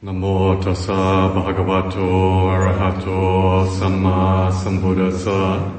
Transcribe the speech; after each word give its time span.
Namo 0.00 0.54
tassa 0.62 1.28
bhagavato 1.34 2.48
arahato 2.54 3.66
samma 3.66 4.48
sambuddhassa. 4.48 5.72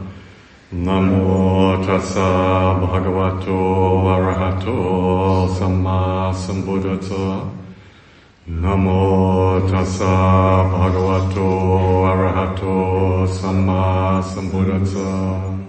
Namo 0.74 1.80
tassa 1.86 2.76
bhagavato 2.82 4.12
arahato 4.12 5.48
samma 5.56 6.34
sambuddhassa. 6.34 7.48
Namo 8.48 9.62
tassa 9.72 10.68
bhagavato 10.68 12.04
arahato 12.04 13.26
samma 13.26 14.22
sambuddhassa. 14.22 15.64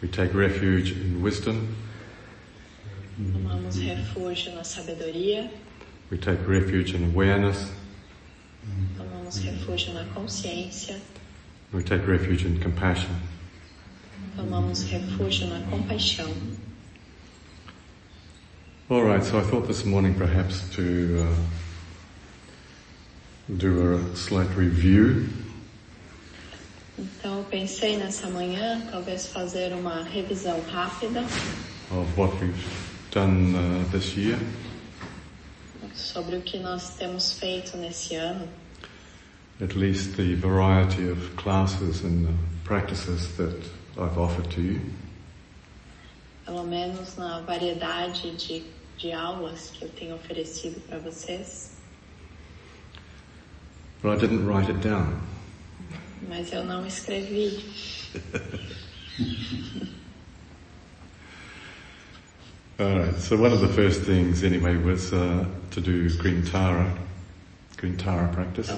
We 0.00 0.08
take 0.08 0.34
refuge 0.34 0.90
in 0.90 1.22
wisdom. 1.22 1.68
Tomamos 3.16 3.76
refúgio 3.76 4.54
na 4.54 4.64
sabedoria, 4.64 5.50
We 6.10 6.18
take 6.18 6.42
refuge 6.46 6.94
in 6.94 7.04
awareness. 7.04 7.70
tomamos 8.96 9.38
refúgio 9.38 9.92
na 9.94 10.04
consciência, 10.14 10.98
We 11.72 11.82
take 11.82 12.06
refuge 12.06 12.46
in 12.46 12.58
compassion. 12.60 13.10
tomamos 14.36 14.82
refúgio 14.84 15.46
na 15.48 15.60
compaixão. 15.70 16.32
All 18.88 19.02
right, 19.04 19.24
so 19.24 19.38
I 19.38 19.42
thought 19.42 19.66
this 19.66 19.84
morning 19.84 20.14
perhaps 20.14 20.68
to 20.74 21.26
uh, 21.26 21.34
do 23.56 23.96
a 23.96 24.16
slight 24.16 24.50
review 24.56 25.28
Então 26.98 27.38
eu 27.38 27.44
pensei 27.44 27.96
nessa 27.96 28.28
manhã 28.28 28.86
talvez 28.90 29.26
fazer 29.26 29.72
uma 29.72 30.02
revisão 30.02 30.60
rápida 30.70 31.20
of 31.90 32.06
what 32.20 32.34
we've 32.40 32.91
done 33.12 33.54
this 33.92 34.16
year. 34.16 34.38
sobre 35.94 36.36
o 36.36 36.42
que 36.42 36.58
nós 36.58 36.96
temos 36.96 37.32
feito 37.34 37.76
nesse 37.76 38.14
ano, 38.16 38.48
at 39.60 39.76
least 39.76 40.16
the 40.16 40.34
variety 40.34 41.08
of 41.08 41.18
classes 41.36 42.02
and 42.04 42.26
uh, 42.26 42.32
practices 42.64 43.28
that 43.36 43.54
I've 43.98 44.18
offered 44.18 44.50
to 44.52 44.60
you. 44.62 44.80
pelo 46.46 46.64
menos 46.64 47.16
na 47.16 47.40
variedade 47.40 48.34
de, 48.36 48.64
de 48.98 49.12
aulas 49.12 49.70
que 49.74 49.84
eu 49.84 49.88
tenho 49.90 50.14
oferecido 50.16 50.80
para 50.88 50.98
vocês, 50.98 51.70
But 54.02 54.16
I 54.16 54.26
didn't 54.26 54.44
write 54.46 54.68
it 54.70 54.80
down. 54.80 55.20
mas 56.28 56.52
eu 56.52 56.64
não 56.64 56.84
escrevi. 56.86 57.62
Alright, 62.82 63.14
so 63.20 63.36
one 63.36 63.52
of 63.52 63.60
the 63.60 63.68
first 63.68 64.02
things 64.02 64.42
anyway 64.42 64.76
was 64.76 65.12
uh, 65.12 65.46
to 65.70 65.80
do 65.80 66.10
Green 66.18 66.42
Tara, 66.42 66.92
Green 67.76 67.96
Tara 67.96 68.26
practice. 68.32 68.72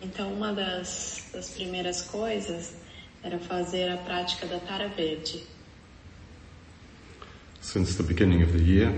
Então 0.00 0.32
uma 0.32 0.54
das, 0.54 1.28
das 1.30 1.50
primeiras 1.50 2.00
coisas 2.00 2.74
era 3.22 3.38
fazer 3.38 3.90
a 3.90 3.98
prática 3.98 4.46
da 4.46 4.58
tara 4.60 4.88
verde. 4.88 5.42
Since 7.60 7.96
the 7.96 8.02
beginning 8.02 8.42
of 8.42 8.52
the 8.54 8.64
year. 8.64 8.90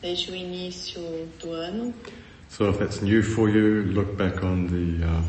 desde 0.00 0.30
o 0.30 0.34
início 0.34 1.02
do 1.42 1.52
ano. 1.52 1.92
So 2.48 2.70
if 2.70 2.78
that's 2.78 3.02
new 3.02 3.22
for 3.22 3.50
you, 3.50 3.82
look 3.92 4.16
back 4.16 4.42
on 4.42 4.68
the 4.68 5.04
uh, 5.04 5.22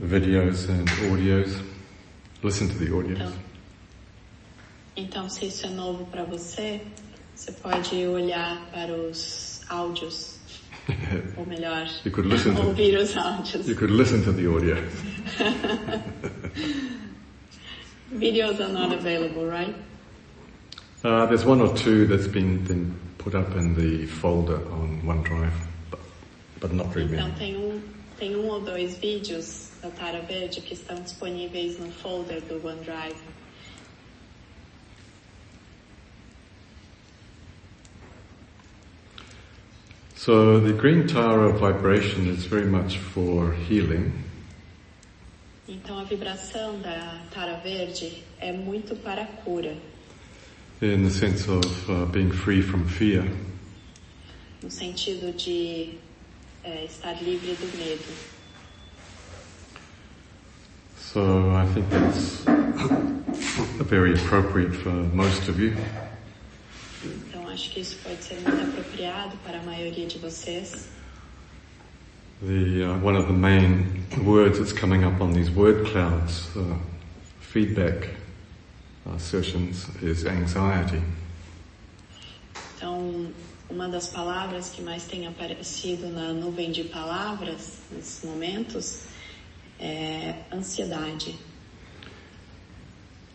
videos 0.00 0.68
and 0.68 0.88
audios. 1.10 1.62
Listen 2.42 2.68
to 2.68 2.78
the 2.78 2.90
audios. 2.90 3.20
Então, 3.20 3.51
então, 4.96 5.28
se 5.28 5.46
isso 5.46 5.66
é 5.66 5.70
novo 5.70 6.04
para 6.06 6.24
você, 6.24 6.80
você 7.34 7.52
pode 7.52 7.94
olhar 8.06 8.60
para 8.72 8.92
os 8.92 9.60
áudios, 9.68 10.38
ou 11.36 11.46
melhor, 11.46 11.86
listen 12.04 12.54
to- 12.54 12.62
ouvir 12.68 12.96
os 12.98 13.16
áudios. 13.16 13.66
You 13.68 13.76
could 13.76 13.92
listen 13.92 14.22
to 14.24 14.32
the 14.32 14.46
audio. 14.46 14.76
Videos 18.12 18.60
are 18.60 18.72
not 18.72 18.92
available, 18.92 19.46
right? 19.46 19.74
Uh, 21.04 21.26
there's 21.26 21.44
one 21.44 21.60
or 21.60 21.74
two 21.74 22.06
that's 22.06 22.26
been, 22.28 22.58
been 22.64 22.94
put 23.18 23.34
up 23.34 23.56
in 23.56 23.74
the 23.74 24.06
folder 24.06 24.56
on 24.70 25.00
OneDrive, 25.02 25.52
but, 25.90 26.00
but 26.60 26.72
not 26.72 26.86
very 26.88 27.06
Então 27.06 27.30
tem 27.32 27.56
um, 27.56 27.80
tem 28.18 28.36
um 28.36 28.46
ou 28.48 28.60
dois 28.60 28.98
vídeos 28.98 29.70
da 29.82 29.88
Tara 29.90 30.20
Verde 30.20 30.60
que 30.60 30.74
estão 30.74 30.96
disponíveis 31.00 31.78
no 31.78 31.90
folder 31.90 32.42
do 32.42 32.64
OneDrive. 32.64 33.16
So 40.24 40.60
the 40.60 40.72
green 40.72 41.08
Tara 41.08 41.52
vibration 41.52 42.28
is 42.28 42.44
very 42.46 42.66
much 42.66 42.98
for 42.98 43.54
healing. 43.54 44.12
Então 45.68 45.98
a 45.98 46.04
vibração 46.04 46.80
da 46.80 47.18
Tara 47.34 47.56
Verde 47.56 48.22
é 48.38 48.52
muito 48.52 48.94
para 48.94 49.22
a 49.22 49.26
cura, 49.26 49.76
in 50.80 51.02
the 51.02 51.10
sense 51.10 51.48
of 51.50 51.66
uh, 51.90 52.06
being 52.12 52.30
free 52.30 52.62
from 52.62 52.84
fear. 52.84 53.24
no 54.62 54.70
sentido 54.70 55.36
de 55.36 55.98
é, 56.62 56.84
estar 56.84 57.20
livre 57.20 57.56
do 57.56 57.76
medo. 57.76 58.14
So 60.96 61.50
I 61.50 61.66
think 61.74 61.90
that's 61.90 62.44
very 63.90 64.14
appropriate 64.14 64.72
for 64.72 64.92
most 65.12 65.48
of 65.48 65.58
you. 65.58 65.74
Acho 67.52 67.70
que 67.70 67.80
isso 67.80 67.98
pode 68.02 68.24
ser 68.24 68.40
muito 68.40 68.62
apropriado 68.62 69.36
para 69.44 69.58
a 69.58 69.62
maioria 69.62 70.06
de 70.06 70.18
vocês. 70.18 70.88
The 72.40 72.82
uh, 72.82 73.06
one 73.06 73.14
of 73.14 73.26
the 73.26 73.34
main 73.34 74.06
words 74.24 74.58
that's 74.58 74.72
coming 74.72 75.04
up 75.04 75.20
on 75.20 75.34
these 75.34 75.50
word 75.50 75.84
clouds 75.84 76.48
uh, 76.56 76.78
feedback 77.40 78.08
uh, 79.06 79.18
sessions 79.18 79.86
is 80.00 80.24
anxiety. 80.24 81.02
Então, 82.76 83.30
uma 83.68 83.86
das 83.86 84.08
palavras 84.08 84.70
que 84.70 84.80
mais 84.80 85.04
tem 85.04 85.26
aparecido 85.26 86.08
na 86.08 86.32
nuvem 86.32 86.72
de 86.72 86.84
palavras 86.84 87.80
nesses 87.92 88.24
momentos 88.24 89.02
é 89.78 90.36
ansiedade. 90.50 91.38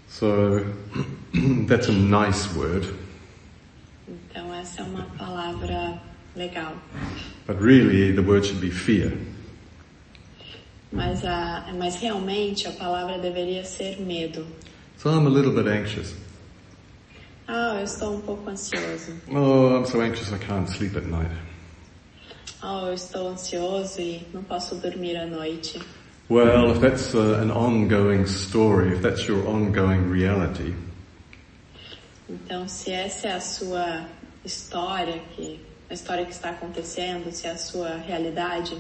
So 0.09 0.66
that's 1.67 1.88
a 1.88 1.94
nice 1.94 2.51
word, 2.55 2.88
essa 4.67 4.81
é 4.81 4.83
uma 4.83 5.03
palavra 5.17 6.00
legal. 6.35 6.73
but 7.45 7.57
really 7.61 8.11
the 8.11 8.22
word 8.22 8.45
should 8.45 8.59
be 8.59 8.69
fear. 8.69 9.11
Mas, 10.91 11.23
a, 11.23 11.66
mas 11.78 11.95
realmente 11.95 12.67
a 12.67 12.72
palavra 12.72 13.17
deveria 13.17 13.63
ser 13.63 14.00
medo. 14.00 14.45
So 14.97 15.09
I'm 15.09 15.25
a 15.25 15.29
little 15.29 15.51
bit 15.53 15.67
anxious. 15.67 16.13
Ah, 17.47 17.78
eu 17.79 17.85
estou 17.85 18.16
um 18.16 18.22
pouco 18.22 18.50
ansioso. 18.50 19.13
Oh, 19.31 19.78
I'm 19.78 19.85
so 19.85 20.01
anxious 20.01 20.31
I 20.33 20.38
can't 20.38 20.69
sleep 20.69 20.97
at 20.97 21.05
night. 21.05 21.31
Ah, 22.61 22.88
eu 22.88 22.94
estou 22.94 23.29
ansioso 23.29 24.01
e 24.01 24.25
não 24.34 24.44
posso 24.44 24.75
dormir 24.75 25.16
à 25.17 25.25
noite. 25.25 25.79
Well, 26.29 26.72
if 26.72 26.81
that's 26.81 27.13
uh, 27.16 27.39
an 27.41 27.51
ongoing 27.51 28.25
story, 28.25 28.91
if 28.94 29.01
that's 29.01 29.28
your 29.29 29.47
ongoing 29.47 30.09
reality, 30.11 30.73
Então, 32.29 32.67
se 32.67 32.91
essa 32.91 33.29
é 33.29 33.34
a 33.35 33.39
sua 33.39 34.05
história, 34.47 35.19
que, 35.35 35.59
a 35.90 35.94
história 35.94 36.25
que 36.25 36.31
está 36.31 36.50
acontecendo, 36.50 37.31
se 37.31 37.47
é 37.47 37.52
a 37.52 37.58
sua 37.58 37.97
realidade, 37.97 38.78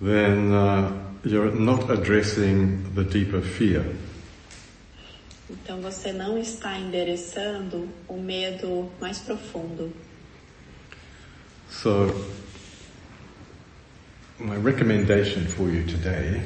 then 0.00 0.52
uh, 0.52 0.92
you're 1.24 1.52
not 1.54 1.90
addressing 1.90 2.82
the 2.94 3.02
deeper 3.02 3.42
fear. 3.42 3.84
então 5.50 5.80
você 5.80 6.12
não 6.12 6.38
está 6.38 6.78
endereçando 6.78 7.88
o 8.06 8.14
medo 8.14 8.90
mais 9.00 9.18
profundo. 9.18 9.92
So, 11.70 12.14
my 14.38 14.56
recommendation 14.56 15.44
for 15.46 15.68
you 15.68 15.84
today 15.84 16.40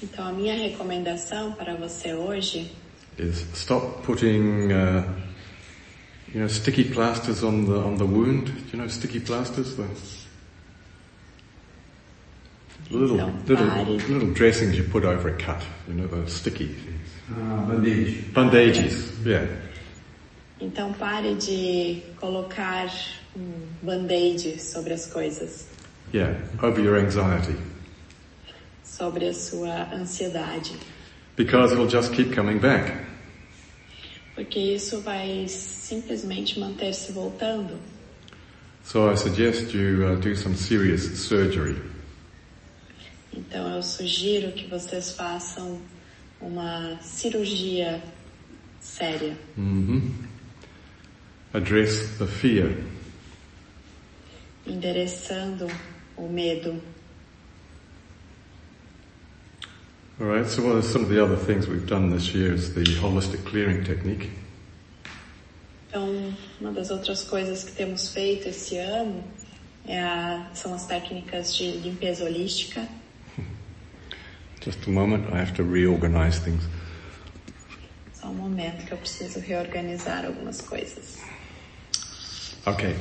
Então, 0.00 0.28
a 0.28 0.32
minha 0.32 0.54
recomendação 0.54 1.52
para 1.52 1.74
você 1.74 2.14
hoje 2.14 2.70
is 3.18 3.44
stop 3.52 4.06
putting, 4.06 4.68
uh, 4.72 5.04
you 6.34 6.40
know, 6.40 6.48
sticky 6.48 6.84
plasters 6.84 7.42
on 7.42 7.66
the 7.66 7.78
on 7.78 7.96
the 7.96 8.06
wound. 8.06 8.46
Do 8.46 8.76
you 8.76 8.78
know 8.82 8.88
sticky 8.88 9.20
plasters? 9.20 9.76
The 9.76 9.84
little 12.96 13.16
Don't 13.16 13.46
little 13.46 13.66
buy 13.66 13.82
little 13.82 14.32
dressings 14.32 14.76
you 14.76 14.84
put 14.84 15.04
over 15.04 15.28
a 15.28 15.36
cut. 15.36 15.62
You 15.88 15.94
know, 15.94 16.06
those 16.06 16.32
sticky 16.32 16.68
things. 16.68 17.10
Ah, 17.32 17.66
band-aid. 17.66 18.32
Bandages. 18.34 19.12
Yeah. 19.24 19.46
Então 20.60 20.92
pare 20.92 21.34
de 21.34 22.02
colocar 22.20 22.90
um 23.36 23.52
band-aid 23.82 24.60
sobre 24.60 24.92
as 24.94 25.06
coisas, 25.06 25.66
Yeah. 26.12 26.34
Over 26.62 26.80
your 26.80 26.96
anxiety. 26.98 27.54
sobre 28.82 29.26
a 29.28 29.34
sua 29.34 29.86
ansiedade. 29.92 30.72
Because 31.36 31.72
it'll 31.72 31.86
just 31.86 32.12
keep 32.14 32.32
coming 32.32 32.58
back. 32.58 33.07
Porque 34.38 34.60
isso 34.60 35.00
vai 35.00 35.48
simplesmente 35.48 36.60
manter-se 36.60 37.10
voltando. 37.10 37.76
So 38.84 39.10
I 39.10 39.16
suggest 39.16 39.74
you 39.74 40.06
uh, 40.06 40.14
do 40.14 40.36
some 40.36 40.54
serious 40.54 41.02
surgery. 41.18 41.74
Então 43.32 43.74
eu 43.74 43.82
sugiro 43.82 44.52
que 44.52 44.68
vocês 44.68 45.10
façam 45.10 45.80
uma 46.40 46.96
cirurgia 47.02 48.00
séria. 48.80 49.36
hmm 49.56 50.08
Address 51.52 52.16
the 52.18 52.26
fear. 52.26 52.76
endereçando 54.64 55.66
o 56.16 56.28
medo. 56.28 56.80
All 60.20 60.26
right. 60.26 60.44
So 60.44 60.62
what 60.64 60.74
are 60.74 60.82
some 60.82 61.02
of 61.02 61.10
the 61.10 61.22
other 61.22 61.36
things 61.36 61.68
we've 61.68 61.86
done 61.86 62.10
this 62.10 62.34
year 62.34 62.52
is 62.52 62.74
the 62.74 62.82
holistic 62.82 63.44
clearing 63.44 63.84
technique. 63.84 64.30
Então, 65.88 66.34
uma 66.60 66.72
das 66.72 66.90
outras 66.90 67.22
coisas 67.22 67.62
que 67.62 67.70
temos 67.70 68.12
feito 68.12 68.48
esse 68.48 68.76
ano 68.78 69.22
é 69.86 70.00
a, 70.00 70.50
são 70.54 70.74
as 70.74 70.86
técnicas 70.86 71.54
de 71.54 71.70
limpeza 71.70 72.24
holística. 72.24 72.88
Just 74.60 74.88
a 74.88 74.90
moment. 74.90 75.32
I 75.32 75.38
have 75.38 75.54
to 75.54 75.62
reorganize 75.62 76.40
things. 76.40 76.64
Só 78.12 78.26
um 78.26 78.34
momento 78.34 78.86
que 78.86 78.92
eu 78.92 78.98
preciso 78.98 79.38
reorganizar 79.38 80.26
algumas 80.26 80.60
coisas. 80.60 81.16
Okay. 82.66 82.96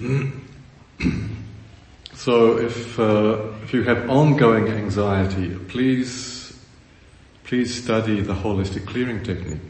So 2.20 2.58
if 2.58 2.98
uh, 2.98 3.38
if 3.64 3.72
you 3.72 3.82
have 3.84 4.10
ongoing 4.10 4.68
anxiety, 4.68 5.56
please 5.68 6.52
please 7.44 7.82
study 7.82 8.20
the 8.20 8.34
holistic 8.34 8.84
clearing 8.84 9.22
technique. 9.22 9.62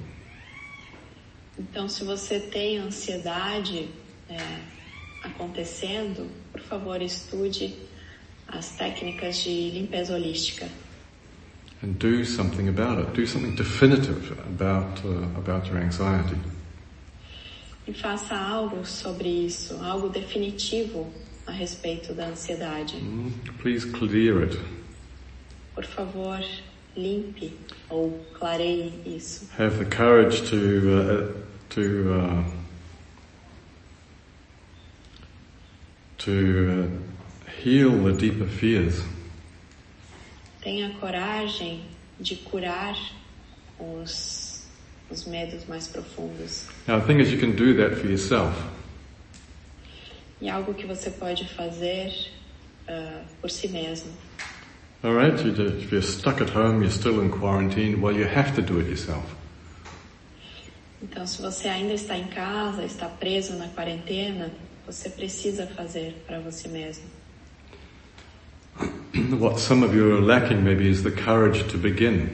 Então, 1.57 1.89
se 1.89 2.03
você 2.03 2.41
tem 2.41 2.79
ansiedade 2.79 3.89
é, 4.29 4.37
acontecendo, 5.23 6.29
por 6.51 6.61
favor, 6.63 7.01
estude 7.01 7.73
as 8.49 8.71
técnicas 8.71 9.37
de 9.37 9.71
limpeza 9.71 10.15
holística. 10.15 10.69
and 11.83 12.01
do 12.01 12.25
something 12.25 12.69
about 12.69 12.99
it. 12.99 13.15
Do 13.15 13.27
something 13.29 13.55
definitive 13.55 14.33
about 14.49 15.05
uh, 15.05 15.39
about 15.39 15.69
your 15.69 15.79
anxiety. 15.79 16.37
E 17.87 17.95
faça 17.95 18.35
algo 18.35 18.85
sobre 18.85 19.29
isso, 19.47 19.79
algo 19.85 20.09
definitivo 20.09 21.07
a 21.51 21.53
respeito 21.53 22.15
da 22.15 22.27
ansiedade. 22.27 22.97
Mm, 22.97 23.33
Please 23.61 23.85
clear 23.85 24.45
it. 24.45 24.59
Por 25.75 25.85
favor, 25.85 26.41
limpe 26.97 27.53
ou 27.89 28.25
clareie 28.39 28.93
isso. 29.05 29.49
Have 29.59 29.79
the 29.79 29.85
courage 29.85 30.43
to 30.49 30.57
uh, 30.57 31.33
to 31.71 32.13
uh, 32.13 32.45
to 36.19 36.33
uh, 36.71 37.51
heal 37.63 37.91
the 38.05 38.13
deeper 38.13 38.47
fears. 38.47 39.03
Tenha 40.63 40.91
coragem 41.01 41.83
de 42.21 42.37
curar 42.37 42.97
os, 43.79 44.67
os 45.11 45.25
medos 45.25 45.65
mais 45.67 45.89
profundos. 45.89 46.69
Now 46.87 47.01
the 47.01 47.07
thing 47.07 47.19
is, 47.21 47.33
you 47.33 47.39
can 47.39 47.53
do 47.57 47.75
that 47.79 47.97
for 47.97 48.07
yourself. 48.07 48.55
E 50.41 50.49
algo 50.49 50.75
que 50.75 50.87
você 50.87 51.11
pode 51.11 51.47
fazer 51.49 52.13
ah, 52.89 53.23
por 53.41 53.51
si 53.51 53.69
mesmo. 53.69 54.11
All 55.03 55.15
right, 55.15 55.35
if 55.35 55.91
you're 55.91 56.03
stuck 56.03 56.43
at 56.43 56.51
home, 56.51 56.83
you're 56.83 56.93
still 56.93 57.23
in 57.23 57.31
quarantine. 57.31 58.03
Well, 58.03 58.15
you 58.15 58.27
have 58.27 58.55
to 58.57 58.63
do 58.63 58.81
it 58.81 58.89
yourself. 58.89 59.25
Então, 61.03 61.27
se 61.27 61.41
você 61.41 61.69
ainda 61.69 61.95
está 61.95 62.19
em 62.19 62.27
casa, 62.27 62.85
está 62.85 63.09
preso 63.09 63.55
na 63.55 63.69
quarentena, 63.69 64.51
você 64.87 65.09
precisa 65.09 65.67
fazer 65.67 66.23
para 66.27 66.39
você 66.41 66.69
mesmo. 66.69 67.05
what 69.39 69.59
some 69.59 69.83
of 69.83 69.95
you 69.95 70.17
are 70.17 70.21
lacking 70.21 70.63
maybe 70.63 70.89
is 70.89 71.03
the 71.03 71.11
courage 71.11 71.65
to 71.69 71.79
begin. 71.79 72.29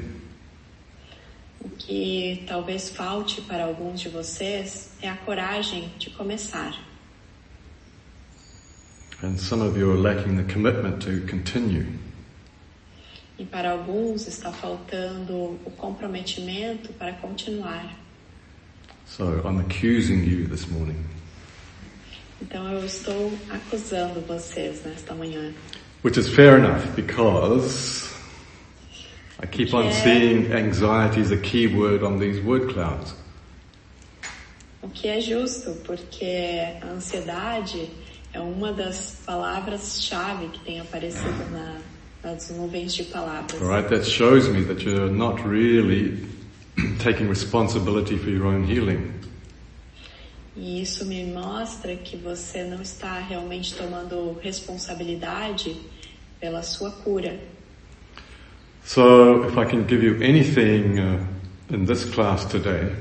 O 1.61 1.69
que 1.69 2.45
talvez 2.47 2.91
falte 2.91 3.41
para 3.43 3.65
alguns 3.65 4.01
de 4.01 4.09
vocês 4.09 4.93
é 5.01 5.09
a 5.09 5.17
coragem 5.17 5.91
de 5.99 6.11
começar. 6.11 6.75
And 9.23 9.41
some 9.41 9.63
of 9.63 9.77
you 9.79 9.91
are 9.91 9.97
lacking 9.97 10.37
the 10.37 10.45
commitment 10.53 11.03
to 11.03 11.21
continue. 11.27 11.87
E 13.39 13.45
para 13.45 13.71
alguns 13.71 14.27
está 14.27 14.53
faltando 14.53 15.59
o 15.65 15.71
comprometimento 15.77 16.93
para 16.95 17.13
continuar. 17.15 17.95
So 19.07 19.41
I'm 19.45 19.59
accusing 19.61 20.25
you 20.25 20.47
this 20.47 20.67
morning. 20.69 21.03
Então 22.43 22.71
eu 22.71 22.85
estou 22.85 23.33
acusando 23.51 24.21
vocês 24.21 24.85
nesta 24.85 25.15
manhã. 25.15 25.55
Which 26.03 26.19
is 26.19 26.29
fair 26.29 26.59
enough 26.59 26.95
because 26.95 28.15
I 29.39 29.47
keep 29.47 29.73
on 29.75 29.91
seeing 29.93 30.53
anxiety 30.53 31.21
as 31.21 31.31
a 31.31 31.37
key 31.37 31.67
word 31.67 32.03
on 32.03 32.19
these 32.19 32.41
word 32.43 32.73
clouds. 32.73 33.15
O 34.83 34.89
que 34.89 35.09
é 35.09 35.21
justo, 35.21 35.73
porque 35.85 36.79
a 36.83 36.87
ansiedade 36.87 37.91
é 38.37 38.41
uma 38.41 38.71
das 38.71 39.23
palavras-chave 39.25 40.49
que 40.49 40.61
tem 40.61 40.79
aparecido 40.79 41.51
na, 41.51 41.79
nas 42.23 42.51
nuvens 42.51 42.95
de 42.95 43.05
palavras. 43.05 43.61
Alright, 43.63 43.89
that 43.89 44.05
shows 44.05 44.47
me 44.49 44.63
that 44.65 44.85
you're 44.85 45.11
not 45.11 45.43
really 45.43 46.23
taking 47.03 47.29
responsibility 47.29 48.19
for 48.19 48.29
your 48.29 48.47
own 48.47 48.65
healing. 48.65 49.11
E 50.55 50.83
isso 50.83 51.07
me 51.07 51.25
mostra 51.25 51.97
que 51.97 52.17
você 52.17 52.65
não 52.65 52.83
está 52.83 53.19
realmente 53.19 53.75
tomando 53.75 54.39
responsabilidade 54.43 55.77
pela 56.39 56.63
sua 56.63 56.91
cura. 56.91 57.39
So 58.85 59.47
if 59.49 59.57
I 59.57 59.65
can 59.65 59.87
give 59.87 60.05
you 60.05 60.23
anything 60.23 60.99
uh, 60.99 61.75
in 61.75 61.87
this 61.87 62.05
class 62.05 62.45
today, 62.45 62.95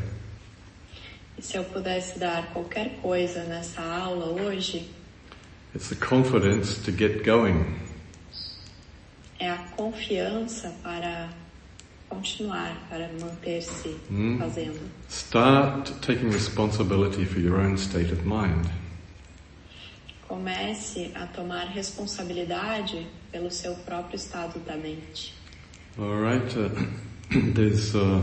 E 1.38 1.42
se 1.42 1.58
eu 1.58 1.66
pudesse 1.66 2.18
dar 2.18 2.54
qualquer 2.54 2.98
coisa 3.02 3.44
nessa 3.44 3.82
aula 3.82 4.28
hoje, 4.42 4.90
it's 5.76 5.90
the 5.90 5.96
confidence 5.96 6.78
to 6.86 6.92
get 6.92 7.24
going. 7.24 7.64
é 9.40 9.50
a 9.50 9.58
confiança 9.76 10.74
para 10.82 11.30
continuar, 12.10 12.74
para 12.90 13.10
manter-se 13.20 13.96
Hum. 14.10 14.38
fazendo. 14.40 14.80
Start 15.10 15.92
taking 16.02 16.30
responsibility 16.32 17.26
for 17.26 17.40
your 17.40 17.60
own 17.60 17.78
state 17.78 18.12
of 18.14 18.26
mind. 18.26 18.66
Comece 20.28 21.12
a 21.14 21.28
tomar 21.28 21.66
responsabilidade 21.68 23.06
pelo 23.32 23.52
seu 23.52 23.76
próprio 23.76 24.16
estado 24.16 24.60
da 24.66 24.76
mente. 24.78 25.34
All 26.00 26.20
right. 26.22 26.58
Uh, 26.58 26.70
there's 27.54 27.94
uh, 27.96 28.22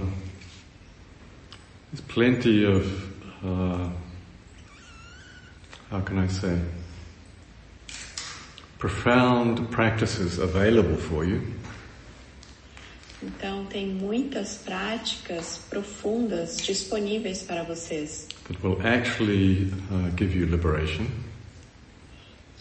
there's 1.92 2.00
plenty 2.08 2.64
of 2.64 2.86
uh, 3.44 3.88
how 5.90 6.00
can 6.00 6.18
I 6.18 6.26
say 6.28 6.58
profound 8.82 9.70
practices 9.70 10.40
available 10.40 10.96
for 10.96 11.24
you. 11.24 11.40
Então, 13.22 13.64
tem 13.66 13.86
muitas 13.86 14.56
práticas 14.56 15.60
profundas 15.70 16.56
disponíveis 16.56 17.44
para 17.44 17.62
vocês, 17.62 18.26
that 18.48 18.60
will 18.60 18.84
actually 18.84 19.72
uh, 19.92 20.10
give 20.16 20.36
you 20.36 20.46
liberation. 20.46 21.06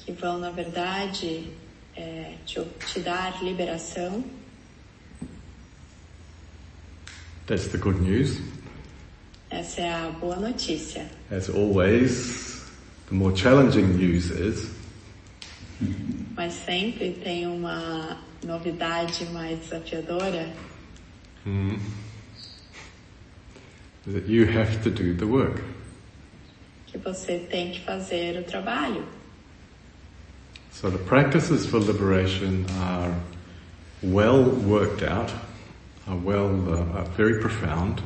que 0.06 0.12
vão, 0.12 0.38
na 0.38 0.52
verdade, 0.52 1.50
é, 1.98 2.36
te, 2.46 2.62
te 2.86 3.00
dar 3.00 3.44
liberação. 3.44 4.24
That's 7.48 7.68
the 7.70 7.80
good 7.80 8.00
news. 8.00 8.40
Essa 9.50 9.82
é 9.82 9.92
a 9.92 10.12
boa 10.12 10.36
notícia. 10.36 11.10
As 11.32 11.50
always, 11.50 12.62
the 13.10 13.16
more 13.16 13.36
challenging 13.36 13.98
news 13.98 14.30
is 14.30 14.81
Mas 16.36 16.54
sempre 16.54 17.14
tem 17.24 17.46
uma 17.46 18.18
novidade 18.44 19.26
mais 19.26 19.60
desafiadora, 19.60 20.52
hmm, 21.46 21.78
that 24.12 24.28
you 24.28 24.46
have 24.46 24.78
to 24.82 24.90
do 24.90 25.14
the 25.16 25.26
work. 25.26 25.62
que 26.88 26.98
você 26.98 27.40
tem 27.40 27.72
que 27.72 27.82
fazer 27.82 28.40
o 28.40 28.44
trabalho. 28.44 29.06
So 30.72 30.90
the 30.90 30.98
practices 30.98 31.66
for 31.66 31.80
liberation 31.80 32.66
are 32.80 33.14
well 34.02 34.44
worked 34.44 35.04
out, 35.04 35.32
are 36.08 36.18
well, 36.18 36.50
uh, 36.68 36.98
are 36.98 37.10
very 37.16 37.40
profound, 37.40 38.02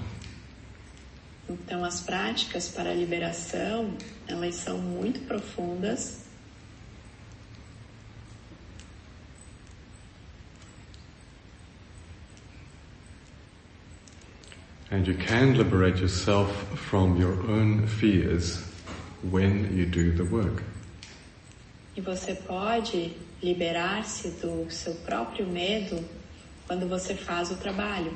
Então, 1.47 1.85
as 1.85 2.01
práticas 2.01 2.67
para 2.67 2.89
a 2.89 2.93
liberação, 2.93 3.93
elas 4.27 4.55
são 4.55 4.79
muito 4.79 5.19
profundas 5.21 6.24
And 14.95 15.05
you 15.05 15.13
can 15.15 15.57
liberate 15.57 15.97
yourself 15.97 16.49
from 16.89 17.19
your 17.19 17.33
own 17.51 17.85
fears 17.85 18.63
when 19.29 19.75
you 19.75 19.85
do 19.85 20.13
the 20.13 20.23
work. 20.23 20.63
E 21.97 22.01
você 22.01 22.33
pode 22.33 23.11
liberar-se 23.43 24.29
do 24.41 24.71
seu 24.71 24.95
próprio 25.05 25.45
medo 25.47 26.01
quando 26.65 26.87
você 26.87 27.13
faz 27.13 27.51
o 27.51 27.57
trabalho. 27.57 28.13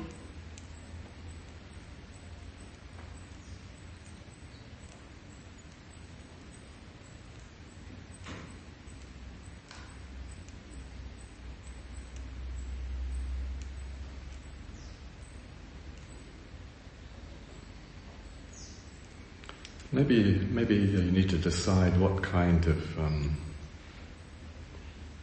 Maybe, 19.92 20.40
maybe 20.52 20.76
you 20.76 21.10
need 21.10 21.28
to 21.30 21.36
decide 21.36 21.98
what 21.98 22.22
kind 22.22 22.64
of 22.66 22.98
um, 22.98 23.36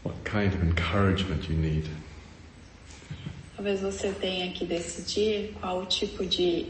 what 0.03 0.15
kind 0.25 0.53
of 0.53 0.62
encouragement 0.62 1.47
you 1.50 1.55
need. 1.55 1.88
Talvez 3.55 3.79
você 3.79 4.12
tenha 4.12 4.51
que 4.51 4.65
decidir 4.65 5.53
qual 5.62 5.86
tipo 5.86 6.25
de 6.25 6.67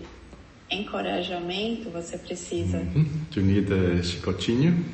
encorajamento 0.69 1.89
você 1.89 2.17
precisa. 2.17 2.77
Mhm. 2.77 3.25
Do 3.31 3.41
you 3.41 3.45
need 3.47 3.71
a 3.73 4.03
chicotinho? 4.03 4.85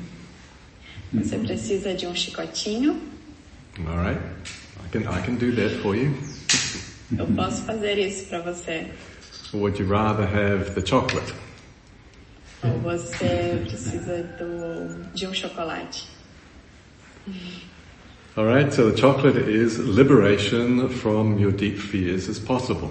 Você 1.12 1.38
precisa 1.38 1.94
de 1.94 2.06
um 2.06 2.14
chicotinho? 2.14 3.00
All 3.86 3.98
right, 3.98 4.20
I 4.84 4.88
can 4.90 5.00
I 5.02 5.20
can 5.20 5.34
do 5.36 5.54
that 5.56 5.82
for 5.82 5.94
you. 5.94 6.14
Eu 7.18 7.26
posso 7.36 7.62
fazer 7.64 7.98
isso 7.98 8.26
para 8.28 8.40
você. 8.40 8.90
Or 9.52 9.60
would 9.60 9.78
you 9.78 9.86
rather 9.86 10.26
have 10.26 10.72
the 10.74 10.84
chocolate? 10.84 11.32
Ou 12.64 12.80
você 12.80 13.62
precisa 13.66 14.22
do, 14.38 15.12
de 15.12 15.26
um 15.26 15.34
chocolate? 15.34 16.08
All 18.36 18.46
right, 18.46 18.74
so 18.74 18.90
the 18.90 18.96
chocolate 18.96 19.36
is 19.36 19.78
liberation 19.78 20.88
from 20.88 21.38
your 21.38 21.52
deep 21.52 21.78
fears 21.78 22.28
as 22.28 22.38
possible. 22.38 22.90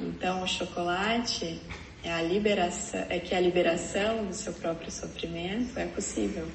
Então, 0.00 0.42
o 0.42 0.46
chocolate 0.46 1.60
é 2.02 2.12
a 2.12 2.22
liberação, 2.22 3.04
é 3.10 3.18
que 3.18 3.34
a 3.34 3.40
liberação 3.40 4.24
do 4.24 4.34
seu 4.34 4.52
próprio 4.54 4.90
sofrimento 4.90 5.78
é 5.78 5.86
possível. 5.86 6.46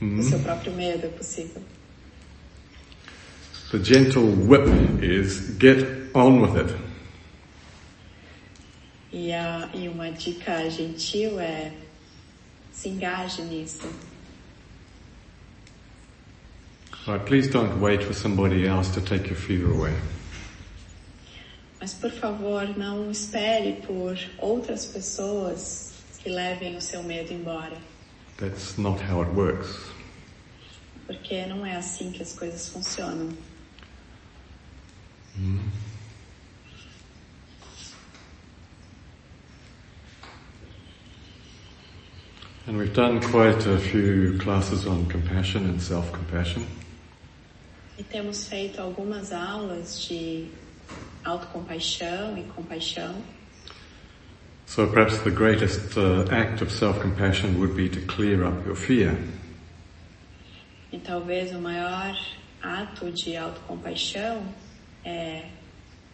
Do 0.00 0.22
seu 0.22 0.38
próprio 0.38 0.72
medo 0.72 1.06
é 1.06 1.10
possível. 1.10 1.60
The 3.70 3.78
gentle 3.82 4.22
whip 4.22 4.66
is 5.02 5.54
get 5.58 5.84
on 6.14 6.40
with 6.40 6.56
it. 6.56 6.87
E, 9.12 9.32
a, 9.32 9.68
e 9.74 9.88
uma 9.88 10.10
dica 10.10 10.68
gentil 10.70 11.40
é 11.40 11.72
se 12.72 12.88
engaje 12.90 13.42
nisso. 13.42 13.88
Right, 17.06 17.24
please 17.24 17.48
don't 17.48 17.80
wait 17.80 18.02
for 18.04 18.12
somebody 18.14 18.66
else 18.66 18.90
to 18.92 19.00
take 19.00 19.28
your 19.30 19.36
fear 19.38 19.70
away. 19.70 19.94
Mas 21.80 21.94
por 21.94 22.10
favor, 22.10 22.68
não 22.76 23.10
espere 23.10 23.80
por 23.86 24.18
outras 24.38 24.84
pessoas 24.84 25.92
que 26.22 26.28
levem 26.28 26.76
o 26.76 26.80
seu 26.82 27.02
medo 27.02 27.32
embora, 27.32 27.76
That's 28.36 28.76
not 28.76 29.00
how 29.02 29.22
it 29.22 29.30
works. 29.34 29.78
porque 31.06 31.46
não 31.46 31.64
é 31.64 31.76
assim 31.76 32.12
que 32.12 32.22
as 32.22 32.34
coisas 32.34 32.68
funcionam. 32.68 33.30
And 42.68 42.76
we've 42.76 42.92
done 42.92 43.18
quite 43.22 43.64
a 43.64 43.78
few 43.78 44.36
classes 44.38 44.86
on 44.86 45.06
compassion 45.06 45.64
and 45.64 45.80
self-compassion. 45.80 46.66
E 47.96 48.02
temos 48.02 48.46
feito 48.46 48.78
algumas 48.78 49.32
aulas 49.32 50.02
de 50.02 50.48
autocompaixão 51.24 52.36
e 52.36 52.42
compaixão. 52.54 53.22
So 54.66 54.86
perhaps 54.86 55.16
the 55.22 55.30
greatest 55.30 55.96
uh, 55.96 56.26
act 56.30 56.60
of 56.60 56.70
self-compassion 56.70 57.58
would 57.58 57.74
be 57.74 57.88
to 57.88 58.02
clear 58.02 58.44
up 58.44 58.66
your 58.66 58.76
fear. 58.76 59.16
E 60.92 60.98
talvez 60.98 61.54
o 61.54 61.60
maior 61.62 62.14
ato 62.62 63.10
de 63.12 63.34
autocompaixão 63.34 64.42
é 65.06 65.46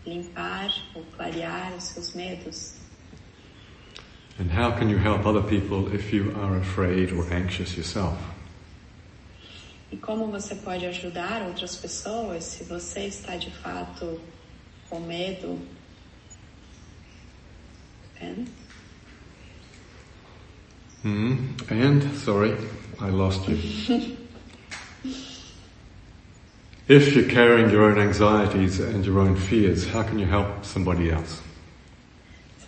limpar 0.06 0.72
ou 0.94 1.02
clarear 1.16 1.74
os 1.74 1.82
seus 1.82 2.14
medos. 2.14 2.83
And 4.38 4.50
how 4.50 4.72
can 4.72 4.88
you 4.88 4.98
help 4.98 5.26
other 5.26 5.42
people 5.42 5.92
if 5.94 6.12
you 6.12 6.34
are 6.36 6.56
afraid 6.56 7.12
or 7.12 7.24
anxious 7.32 7.76
yourself? 7.76 8.18
E 9.92 9.96
como 9.96 10.26
você 10.26 10.56
pode 10.56 10.86
ajudar 10.86 11.42
outras 11.42 11.76
pessoas 11.76 12.42
se 12.42 12.64
você 12.64 13.06
está 13.06 13.36
de 13.36 13.50
fato 13.50 14.20
com 14.90 14.98
medo? 14.98 15.60
Pen? 18.18 18.46
Hmm? 21.02 21.54
And, 21.70 22.02
sorry, 22.16 22.56
I 23.00 23.10
lost 23.10 23.48
you. 23.48 23.56
if 26.88 27.14
you're 27.14 27.28
carrying 27.28 27.70
your 27.70 27.84
own 27.84 27.98
anxieties 27.98 28.80
and 28.80 29.06
your 29.06 29.20
own 29.20 29.36
fears, 29.36 29.86
how 29.86 30.02
can 30.02 30.18
you 30.18 30.26
help 30.26 30.64
somebody 30.64 31.12
else? 31.12 31.40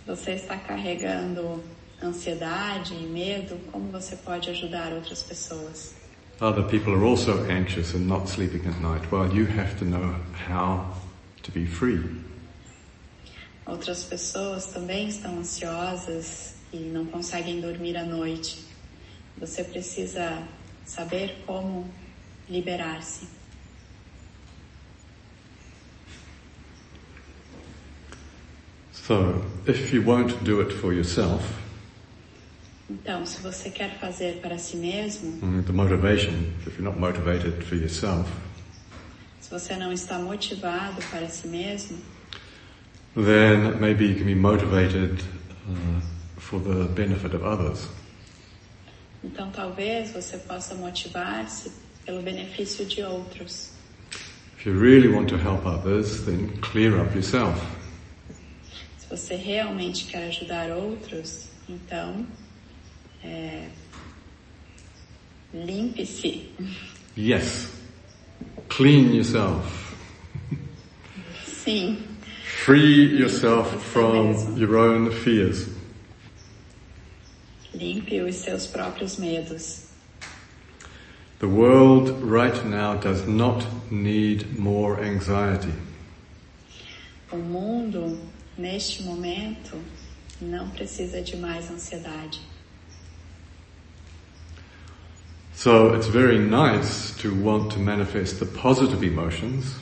Você 0.07 0.31
está 0.31 0.55
carregando 0.55 1.61
ansiedade 2.01 2.93
e 2.93 3.07
medo, 3.07 3.59
como 3.73 3.91
você 3.91 4.15
pode 4.15 4.49
ajudar 4.49 4.93
outras 4.93 5.21
pessoas? 5.21 5.93
Other 6.39 6.63
people 6.63 6.93
are 6.93 7.03
also 7.03 7.43
anxious 7.49 7.93
and 7.93 8.07
not 8.07 8.29
sleeping 8.29 8.65
at 8.69 8.79
night, 8.79 9.05
while 9.11 9.27
you 9.29 9.45
have 9.59 9.77
to 9.79 9.83
know 9.83 10.15
how 10.47 10.95
to 11.43 11.51
be 11.51 11.65
free. 11.65 11.99
Outras 13.65 14.05
pessoas 14.05 14.67
também 14.67 15.09
estão 15.09 15.39
ansiosas 15.39 16.55
e 16.71 16.77
não 16.77 17.05
conseguem 17.05 17.59
dormir 17.59 17.97
à 17.97 18.05
noite. 18.05 18.65
Você 19.37 19.61
precisa 19.61 20.41
saber 20.85 21.43
como 21.45 21.85
liberar-se. 22.47 23.27
So, 29.07 29.41
if 29.65 29.93
you 29.93 30.01
won't 30.01 30.43
do 30.43 30.59
it 30.59 30.73
for 30.73 30.91
yourself, 30.93 31.41
Então, 32.89 33.25
se 33.25 33.41
você 33.41 33.69
quer 33.69 33.97
fazer 33.99 34.41
para 34.41 34.57
si 34.57 34.75
mesmo, 34.75 35.39
mm, 35.41 35.63
the 35.63 35.71
motivation, 35.71 36.33
if 36.65 36.77
you're 36.77 36.83
not 36.83 36.99
motivated 36.99 37.63
for 37.63 37.75
yourself, 37.75 38.29
se 39.39 39.49
você 39.49 39.77
não 39.77 39.93
está 39.93 40.19
motivado 40.19 41.01
para 41.09 41.29
si 41.29 41.47
mesmo, 41.47 41.97
then 43.15 43.79
maybe 43.79 44.05
you 44.07 44.15
can 44.15 44.25
be 44.25 44.35
motivated 44.35 45.21
uh, 45.69 46.01
for 46.37 46.59
the 46.59 46.89
benefit 46.93 47.33
of 47.33 47.45
others. 47.45 47.87
então 49.23 49.49
talvez 49.51 50.11
você 50.11 50.37
possa 50.37 50.75
motivar-se 50.75 51.71
pelo 52.05 52.21
benefício 52.21 52.85
de 52.85 53.01
outros. 53.03 53.71
If 54.57 54.65
you 54.65 54.77
really 54.77 55.07
want 55.07 55.29
to 55.29 55.37
help 55.37 55.65
others, 55.65 56.25
then 56.25 56.49
clear 56.59 56.99
up 56.99 57.15
yourself. 57.15 57.76
Se 59.07 59.15
você 59.15 59.35
realmente 59.35 60.05
quer 60.05 60.27
ajudar 60.27 60.69
outros, 60.69 61.49
então 61.69 62.27
é, 63.23 63.69
limpe-se. 65.53 66.49
Yes. 67.17 67.71
Clean 68.67 69.13
yourself. 69.13 69.95
Sim, 71.45 72.03
Free 72.65 73.17
yourself 73.17 73.81
from 73.93 74.57
your 74.57 74.75
own 74.77 75.09
fears. 75.11 75.69
limpe 77.73 78.21
os 78.21 78.35
seus 78.35 78.67
próprios 78.67 79.17
medos. 79.17 79.85
The 81.39 81.47
world 81.47 82.09
right 82.23 82.65
now 82.65 82.95
does 82.95 83.25
not 83.25 83.65
need 83.89 84.57
more 84.59 84.99
anxiety. 84.99 85.71
O 87.31 87.37
mundo, 87.37 88.17
neste 88.57 89.03
momento, 89.03 89.79
não 90.41 90.69
precisa 90.69 91.21
de 91.21 91.35
mais 91.37 91.69
ansiedade. 91.69 92.41
So 95.53 95.95
it's 95.95 96.07
very 96.07 96.37
nice 96.37 97.15
to 97.21 97.33
want 97.33 97.73
to 97.73 97.79
manifest 97.79 98.39
the 98.39 98.45
positive 98.45 99.03
emotions, 99.03 99.75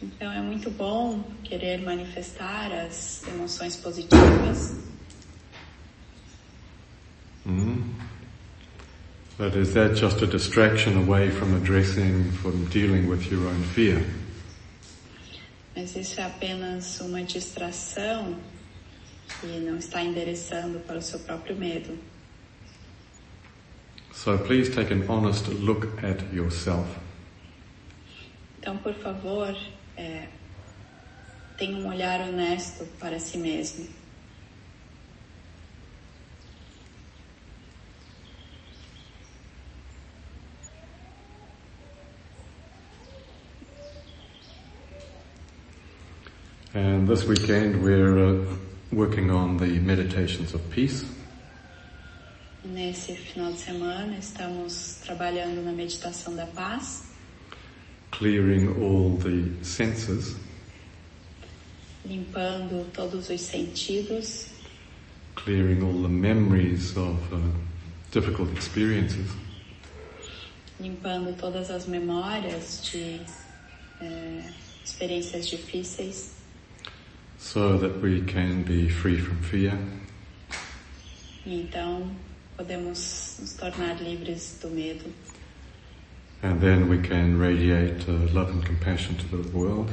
Então 0.00 0.30
é 0.30 0.40
muito 0.40 0.70
bom 0.70 1.24
querer 1.42 1.78
manifestar 1.82 2.70
as 2.70 3.24
emoções 3.26 3.74
positivas, 3.74 4.76
mm. 7.44 7.82
but 9.36 9.56
is 9.56 9.72
that 9.74 9.96
just 9.96 10.22
a 10.22 10.26
distraction 10.26 10.96
away 10.96 11.30
from 11.30 11.56
addressing, 11.56 12.30
from 12.42 12.64
dealing 12.66 13.08
with 13.08 13.28
your 13.28 13.44
own 13.48 13.62
fear? 13.74 14.04
Mas 15.78 15.94
isso 15.94 16.20
é 16.20 16.24
apenas 16.24 17.00
uma 17.00 17.22
distração 17.22 18.36
e 19.44 19.60
não 19.60 19.76
está 19.76 20.02
endereçando 20.02 20.80
para 20.80 20.98
o 20.98 21.00
seu 21.00 21.20
próprio 21.20 21.54
medo. 21.54 21.96
So 24.12 24.36
please 24.38 24.72
take 24.72 24.92
an 24.92 25.04
honest 25.08 25.46
look 25.46 25.86
at 26.04 26.20
yourself. 26.34 26.88
Então, 28.58 28.76
por 28.78 28.92
favor, 28.92 29.56
é, 29.96 30.26
tenha 31.56 31.76
um 31.76 31.86
olhar 31.86 32.22
honesto 32.22 32.84
para 32.98 33.20
si 33.20 33.38
mesmo. 33.38 33.86
And 46.78 47.08
this 47.08 47.24
weekend 47.24 47.82
we're 47.82 48.18
uh, 48.24 48.44
working 48.92 49.32
on 49.32 49.56
the 49.56 49.80
meditations 49.80 50.54
of 50.54 50.60
peace. 50.70 51.04
Nesse 52.64 53.16
final 53.16 53.50
de 53.50 53.58
semana 53.58 54.16
estamos 54.16 55.00
trabalhando 55.04 55.60
na 55.64 55.72
meditação 55.72 56.36
da 56.36 56.46
paz, 56.46 57.02
clearing 58.12 58.68
all 58.80 59.16
the 59.16 59.64
senses, 59.64 60.36
limpando 62.06 62.86
todos 62.92 63.28
os 63.28 63.40
sentidos, 63.40 64.46
clearing 65.34 65.82
all 65.82 66.00
the 66.00 66.08
memories 66.08 66.96
of 66.96 67.18
uh, 67.32 67.40
difficult 68.12 68.56
experiences, 68.56 69.26
limpando 70.78 71.36
todas 71.36 71.70
as 71.70 71.88
memórias 71.88 72.80
de 72.84 73.20
é, 74.00 74.52
experiências 74.84 75.48
difíceis, 75.48 76.37
so 77.38 77.78
that 77.78 78.00
we 78.02 78.20
can 78.22 78.62
be 78.62 78.88
free 78.88 79.18
from 79.18 79.36
fear, 79.42 79.78
então 81.46 82.10
podemos 82.56 83.38
nos 83.40 83.52
tornar 83.54 84.00
livres 84.02 84.58
do 84.60 84.68
medo. 84.70 85.10
and 86.42 86.60
then 86.60 86.88
we 86.88 86.98
can 86.98 87.38
radiate 87.38 88.08
uh, 88.08 88.12
love 88.32 88.50
and 88.50 88.64
compassion 88.64 89.16
to 89.16 89.36
the 89.36 89.48
world. 89.56 89.92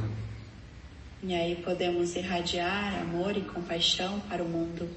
E 1.22 1.34
aí 1.34 1.56
podemos 1.56 2.14
irradiar 2.14 3.00
amor 3.02 3.36
e 3.36 3.40
compaixão 3.40 4.20
para 4.28 4.42
o 4.44 4.48
mundo 4.48 4.88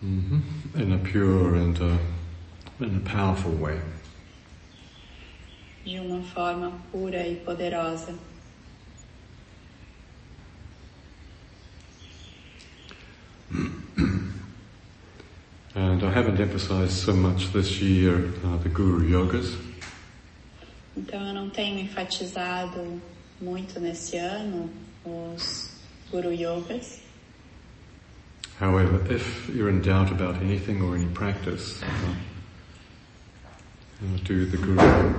hmm 0.00 0.40
in 0.76 0.92
a 0.92 0.98
pure 0.98 1.56
and 1.56 1.78
uh, 1.80 1.98
in 2.84 2.96
a 2.96 3.00
powerful 3.00 3.52
way. 3.52 3.80
de 5.84 5.98
uma 6.00 6.22
forma 6.22 6.72
pura 6.92 7.26
e 7.26 7.36
poderosa. 7.36 8.14
And 15.74 15.95
I 16.06 16.12
haven't 16.12 16.40
emphasized 16.40 16.92
so 16.92 17.12
much 17.12 17.52
this 17.52 17.80
year 17.80 18.30
uh, 18.44 18.56
the 18.58 18.68
Guru 18.68 19.00
Yogas. 19.02 19.56
Então 20.96 21.20
eu 21.26 21.34
não 21.34 21.50
tenho 21.50 21.80
enfatizado 21.80 23.02
muito 23.40 23.80
nesse 23.80 24.16
ano 24.16 24.70
os 25.04 25.68
Guru 26.12 26.32
Yogas. 26.32 27.00
However, 28.60 29.00
if 29.12 29.48
you're 29.48 29.68
in 29.68 29.82
doubt 29.82 30.12
about 30.12 30.36
anything 30.36 30.80
or 30.80 30.94
any 30.94 31.08
practice, 31.08 31.82
uh, 31.82 31.86
uh, 34.04 34.16
do 34.22 34.46
the 34.46 34.58
Guru, 34.58 35.12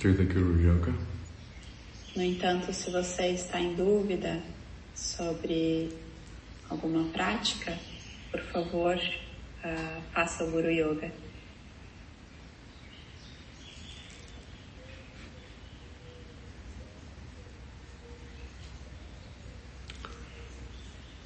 do 0.00 0.12
the 0.12 0.24
Guru 0.24 0.58
Yoga. 0.58 0.92
No 2.16 2.22
entanto, 2.22 2.72
se 2.72 2.90
você 2.90 3.28
está 3.28 3.60
em 3.60 3.76
dúvida 3.76 4.42
sobre 4.92 5.96
alguma 6.68 7.04
prática, 7.12 7.78
por 8.32 8.40
favor, 8.40 8.98
ah, 9.64 10.00
faça 10.12 10.44
o 10.44 10.50
Guru 10.50 10.70
Yoga. 10.70 11.10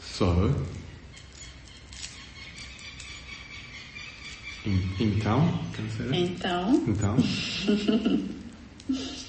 So, 0.00 0.54
então, 4.98 5.48
that? 5.98 6.16
Então, 6.16 6.84
Então, 6.86 7.16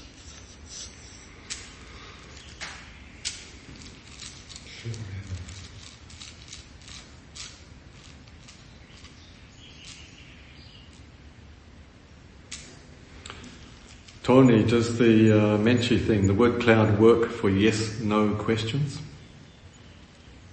Tony, 14.29 14.61
does 14.61 14.95
the 14.99 15.31
uh, 15.31 15.57
Menchi 15.57 15.99
thing, 15.99 16.27
the 16.27 16.35
word 16.35 16.61
cloud 16.61 16.99
work 16.99 17.31
for 17.31 17.49
yes, 17.49 17.99
no 17.99 18.35
questions? 18.35 19.01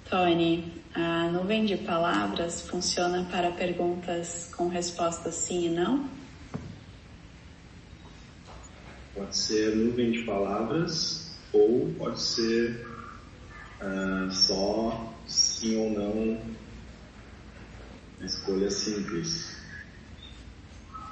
Tony, 0.09 0.73
a 0.95 1.31
nuvem 1.31 1.67
de 1.67 1.77
palavras 1.77 2.63
funciona 2.63 3.29
para 3.31 3.51
perguntas 3.51 4.51
com 4.57 4.69
respostas 4.69 5.35
sim 5.35 5.67
e 5.67 5.69
não? 5.69 6.09
Pode 9.15 9.37
ser 9.37 9.77
nuvem 9.77 10.11
de 10.11 10.23
palavras 10.23 11.37
ou 11.53 11.95
pode 11.99 12.19
ser 12.19 12.83
ah, 13.83 14.31
só 14.31 15.13
sim 15.27 15.77
ou 15.77 15.91
não. 15.91 16.41
Uma 18.17 18.25
escolha 18.27 18.71
simples. 18.71 19.55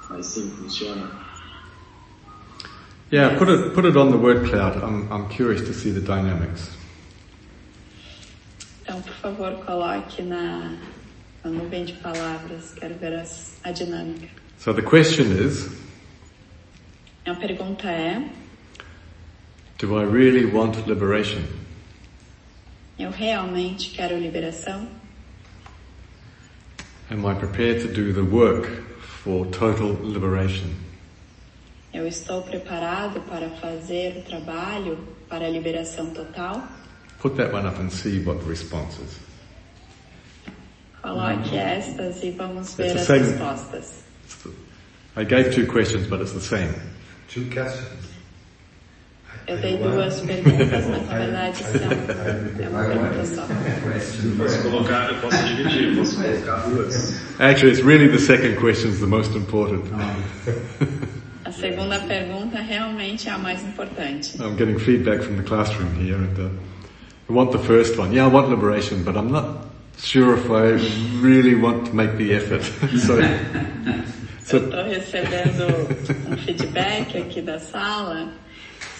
Mas 0.09 0.25
sim, 0.25 0.49
funciona. 0.49 1.24
Yeah, 3.15 3.37
put 3.37 3.47
it, 3.47 3.73
put 3.73 3.85
it 3.85 3.95
on 3.95 4.11
the 4.11 4.17
word 4.17 4.45
cloud. 4.45 4.83
I'm, 4.83 5.09
I'm 5.09 5.29
curious 5.29 5.61
to 5.61 5.73
see 5.73 5.89
the 5.89 6.01
dynamics. 6.01 6.75
Então, 8.83 9.01
por 9.01 9.13
favor, 9.13 9.51
coloque 9.65 10.21
na, 10.21 10.75
na 11.41 11.49
nuvem 11.49 11.85
de 11.85 11.93
palavras. 11.93 12.73
Quero 12.75 12.95
ver 12.95 13.13
as, 13.13 13.57
a 13.63 13.71
dinâmica. 13.71 14.27
So 14.57 14.73
the 14.73 14.81
question 14.81 15.31
is, 15.31 15.69
A 17.25 17.33
pergunta 17.35 17.87
é: 17.89 18.21
do 19.77 19.97
I 19.97 20.03
really 20.03 20.45
want 20.45 20.85
liberation? 20.85 21.41
eu 22.99 23.11
realmente 23.11 23.91
quero 23.91 24.17
liberação? 24.17 24.89
Am 27.09 27.25
I 27.25 27.33
prepared 27.33 27.81
to 27.81 27.87
do 27.87 28.11
the 28.11 28.23
work 28.29 28.67
for 28.99 29.45
total 29.45 29.93
liberation? 30.03 30.84
Eu 31.95 32.05
estou 32.05 32.41
preparado 32.41 33.21
para 33.21 33.49
fazer 33.51 34.17
o 34.17 34.21
trabalho 34.23 34.97
para 35.29 35.45
a 35.45 35.49
liberação 35.49 36.09
total? 36.09 36.61
Put 37.21 37.37
that 37.37 37.53
one 37.53 37.65
up 37.65 37.79
and 37.81 37.89
see 37.89 38.19
what 38.19 38.43
the 38.43 38.49
response 38.49 39.01
is. 39.01 39.17
Coloque 41.01 41.55
estas 41.55 42.21
e 42.21 42.31
vamos 42.31 42.75
ver 42.75 42.87
It's 42.87 42.99
as 42.99 43.07
same. 43.07 43.19
respostas. 43.21 44.03
I 45.15 45.23
gave 45.23 45.55
two 45.55 45.65
questions, 45.65 46.05
but 46.07 46.19
it's 46.19 46.33
the 46.33 46.41
same. 46.41 46.73
Two 47.29 47.45
questions. 47.45 47.87
Eu 49.47 49.57
dei 49.61 49.77
duas 49.77 50.19
perguntas, 50.19 50.85
mas 50.87 51.07
na 51.07 51.15
verdade 51.17 51.57
são 51.63 51.91
é 52.61 52.67
uma 52.67 52.83
pergunta 52.83 53.25
só. 53.25 53.47
Posso 54.37 54.61
colocar, 54.63 55.09
eu 55.13 55.21
posso 55.21 55.43
dividir, 55.45 55.95
posso 55.95 56.21
colocar 56.21 56.57
duas. 56.67 57.13
Actually, 57.39 57.71
it's 57.71 57.81
really 57.85 58.09
the 58.09 58.19
second 58.19 58.57
question 58.57 58.89
is 58.89 58.99
the 58.99 59.07
most 59.07 59.33
important. 59.33 59.85
Segunda 61.59 61.99
pergunta 61.99 62.59
realmente 62.59 63.29
é 63.29 63.31
a 63.31 63.37
mais 63.37 63.63
importante. 63.63 64.37
I'm 64.37 64.57
getting 64.57 64.77
feedback 64.77 65.23
from 65.23 65.37
the 65.37 65.43
classroom 65.43 65.93
here, 65.95 66.17
and 66.17 66.37
uh, 66.37 66.49
I 67.29 67.33
want 67.33 67.51
the 67.51 67.59
first 67.59 67.97
one. 67.97 68.13
Yeah, 68.13 68.25
I 68.25 68.33
want 68.33 68.49
liberation, 68.49 69.03
but 69.03 69.15
I'm 69.15 69.31
not 69.31 69.65
sure 69.97 70.37
if 70.37 70.49
I 70.49 70.77
really 71.21 71.55
want 71.55 71.87
to 71.87 71.95
make 71.95 72.17
the 72.17 72.33
effort. 72.33 72.63
so, 74.43 74.57
Eu 74.57 74.65
estou 74.65 74.83
recebendo 74.83 75.65
um 76.31 76.37
feedback 76.37 77.17
aqui 77.17 77.41
da 77.41 77.59
sala. 77.59 78.33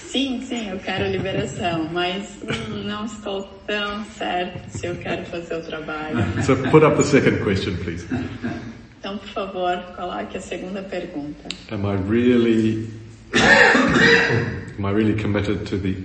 Sim, 0.07 0.41
sim, 0.47 0.69
eu 0.69 0.79
quero 0.79 1.11
liberação, 1.11 1.89
mas 1.91 2.39
hum, 2.41 2.83
não 2.85 3.05
estou 3.05 3.43
tão 3.67 4.05
certo 4.17 4.69
se 4.69 4.85
eu 4.87 4.95
quero 4.95 5.25
fazer 5.25 5.55
o 5.55 5.61
trabalho. 5.61 6.17
so 6.41 6.55
put 6.71 6.85
up 6.85 6.95
the 6.95 7.03
second 7.03 7.43
question, 7.43 7.75
please. 7.83 8.05
Então, 9.05 9.19
por 9.19 9.27
favor, 9.27 9.77
coloque 9.95 10.35
a 10.35 10.41
segunda 10.41 10.81
pergunta. 10.81 11.47
Am 11.69 11.85
I 11.85 11.95
really, 12.09 12.89
am 14.79 14.83
I 14.83 14.91
really 14.91 15.21
committed 15.21 15.63
to 15.67 15.77
the 15.77 15.95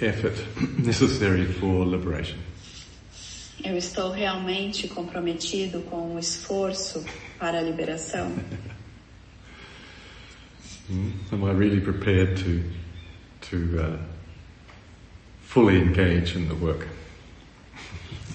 effort 0.00 0.36
necessary 0.78 1.46
for 1.46 1.84
liberation? 1.84 2.38
Eu 3.64 3.76
estou 3.76 4.12
realmente 4.12 4.86
comprometido 4.86 5.80
com 5.90 6.14
o 6.14 6.18
esforço 6.20 7.04
para 7.40 7.58
a 7.58 7.60
liberação? 7.60 8.30
Hmm? 10.88 11.10
Am 11.32 11.42
I 11.48 11.52
really 11.58 11.80
prepared 11.80 12.36
to 12.44 12.62
to 13.50 13.80
uh, 13.80 13.98
fully 15.42 15.82
engage 15.82 16.36
in 16.36 16.46
the 16.46 16.54
work. 16.54 16.86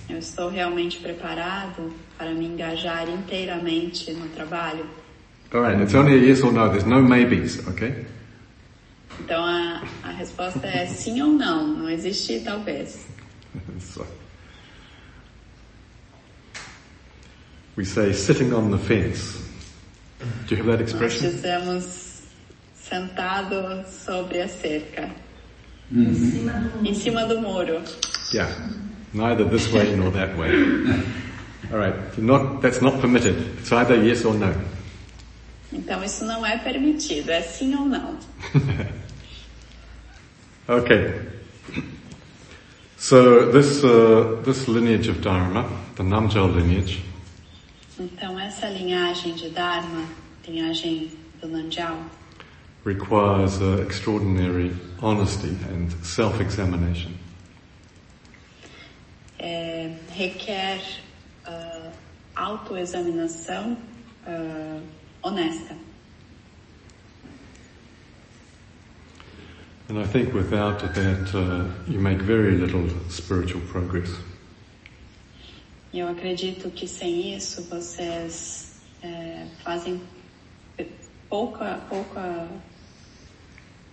Eu 0.09 0.17
estou 0.17 0.49
realmente 0.49 0.97
preparado 0.99 1.93
para 2.17 2.33
me 2.33 2.45
engajar 2.45 3.07
inteiramente 3.07 4.11
no 4.11 4.27
trabalho? 4.29 4.85
Alright, 5.53 5.81
it's 5.81 5.93
only 5.93 6.13
a 6.13 6.17
yes 6.17 6.41
or 6.41 6.51
no, 6.51 6.67
there's 6.69 6.85
no 6.85 7.01
maybes, 7.01 7.59
okay? 7.67 8.05
Então 9.19 9.43
a, 9.43 9.83
a 10.03 10.11
resposta 10.11 10.65
é 10.65 10.87
sim 10.87 11.21
ou 11.21 11.29
não, 11.29 11.67
não 11.67 11.89
existe 11.89 12.39
talvez. 12.41 13.05
so, 13.79 14.05
we 17.75 17.85
say 17.85 18.11
sitting 18.13 18.51
on 18.53 18.71
the 18.71 18.77
fence. 18.77 19.39
Do 20.47 20.55
you 20.55 20.61
have 20.61 20.71
that 20.77 20.81
Nós 20.81 20.91
expression? 20.91 21.29
dizemos 21.29 22.21
sentado 22.75 23.85
sobre 23.87 24.41
a 24.41 24.47
cerca, 24.47 25.09
em 25.91 26.93
cima 26.93 27.25
do 27.25 27.39
muro. 27.39 27.81
Yeah. 28.33 28.51
Neither 29.13 29.43
this 29.45 29.71
way 29.71 29.95
nor 29.95 30.11
that 30.11 30.37
way. 30.37 30.51
Alright, 31.71 31.95
so 32.15 32.21
not, 32.21 32.61
that's 32.61 32.81
not 32.81 32.99
permitted. 33.01 33.35
It's 33.59 33.71
either 33.71 33.95
yes 34.03 34.25
or 34.25 34.33
no. 34.33 34.53
Então 35.71 36.03
isso 36.03 36.25
não 36.25 36.45
é 36.45 36.57
permitido, 36.57 37.29
é 37.29 37.41
sim 37.41 37.75
ou 37.75 37.85
não. 37.85 38.17
Okay. 40.67 41.19
So 42.97 43.51
this, 43.51 43.83
uh, 43.83 44.39
this 44.43 44.67
lineage 44.67 45.09
of 45.09 45.19
Dharma, 45.21 45.67
the 45.95 46.03
Namjal 46.03 46.53
lineage, 46.53 47.01
Então 47.99 48.39
essa 48.39 48.67
linhagem 48.67 49.33
de 49.33 49.49
Dharma, 49.49 50.05
linhagem 50.47 51.11
do 51.41 51.49
Nandial, 51.49 51.97
requires 52.85 53.59
uh, 53.59 53.81
extraordinary 53.81 54.73
honesty 55.01 55.57
and 55.69 55.91
self-examination. 56.01 57.13
É, 59.39 59.91
requer 60.11 60.81
ah, 61.45 61.91
autoexaminação 62.35 63.77
ah, 64.27 64.81
honesta. 65.23 65.75
And 69.89 69.97
I 69.97 70.05
think 70.05 70.35
without 70.35 70.81
that, 70.81 71.33
uh, 71.33 71.65
you 71.87 71.99
make 71.99 72.21
very 72.21 72.51
little 72.51 72.87
spiritual 73.09 73.61
progress. 73.71 74.11
E 75.91 75.97
eu 75.97 76.07
acredito 76.07 76.69
que 76.69 76.87
sem 76.87 77.35
isso 77.35 77.63
vocês 77.63 78.75
é, 79.01 79.47
fazem 79.63 79.99
pouca, 81.27 81.79
pouca 81.89 82.47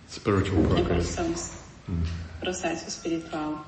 Spiritual 0.07 0.61
progress. 0.67 1.17
evolução, 1.17 1.33
processo 2.39 2.87
espiritual. 2.87 3.65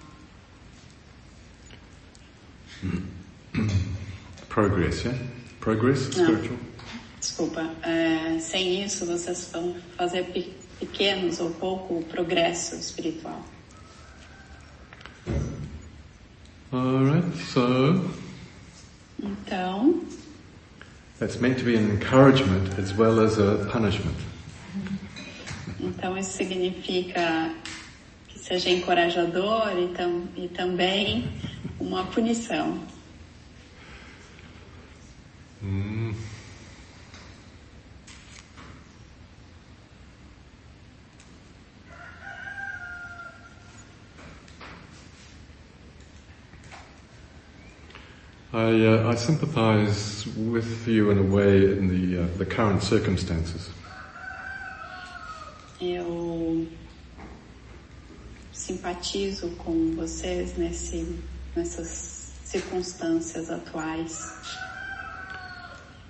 Progress, 4.50 5.04
yeah? 5.06 5.18
Progress, 5.60 6.00
spiritual? 6.12 6.58
Desculpa, 7.20 7.62
é, 7.84 8.39
sem 8.39 8.84
isso 8.86 9.06
vocês 9.06 9.50
vão 9.52 9.76
fazer 9.98 10.24
pe- 10.32 10.54
pequenos 10.80 11.39
ou 11.39 11.50
pouco 11.52 12.02
progresso 12.06 12.76
espiritual. 12.76 13.44
Alright, 16.72 17.26
so 17.52 18.10
Então, 19.22 20.02
that's 21.20 21.38
meant 21.38 21.58
to 21.60 21.65
be 21.65 21.76
an 21.76 21.92
encouragement 21.96 22.78
as 22.80 22.94
well 22.96 23.20
as 23.20 23.38
a 23.38 23.65
punishment. 23.72 24.15
então 25.82 26.18
isso 26.18 26.32
significa 26.32 27.54
seja 28.50 28.72
encorajador 28.72 29.78
e, 29.78 29.88
tam, 29.90 30.28
e 30.36 30.48
também 30.48 31.30
uma 31.80 32.06
punição. 32.06 32.80
I, 48.52 48.88
uh, 48.88 49.12
I 49.12 49.16
sympathize 49.16 50.26
with 50.36 50.88
you 50.88 51.12
in 51.12 51.20
a 51.20 51.24
way 51.24 51.78
in 51.78 51.88
the, 51.88 52.24
uh, 52.24 52.28
the 52.40 52.46
current 52.46 52.82
circumstances. 52.82 53.70
Eu 55.80 56.68
simpatizo 59.00 59.50
com 59.58 59.94
vocês 59.96 60.58
nesse, 60.58 61.20
nessas 61.56 62.32
circunstâncias 62.44 63.50
atuais, 63.50 64.34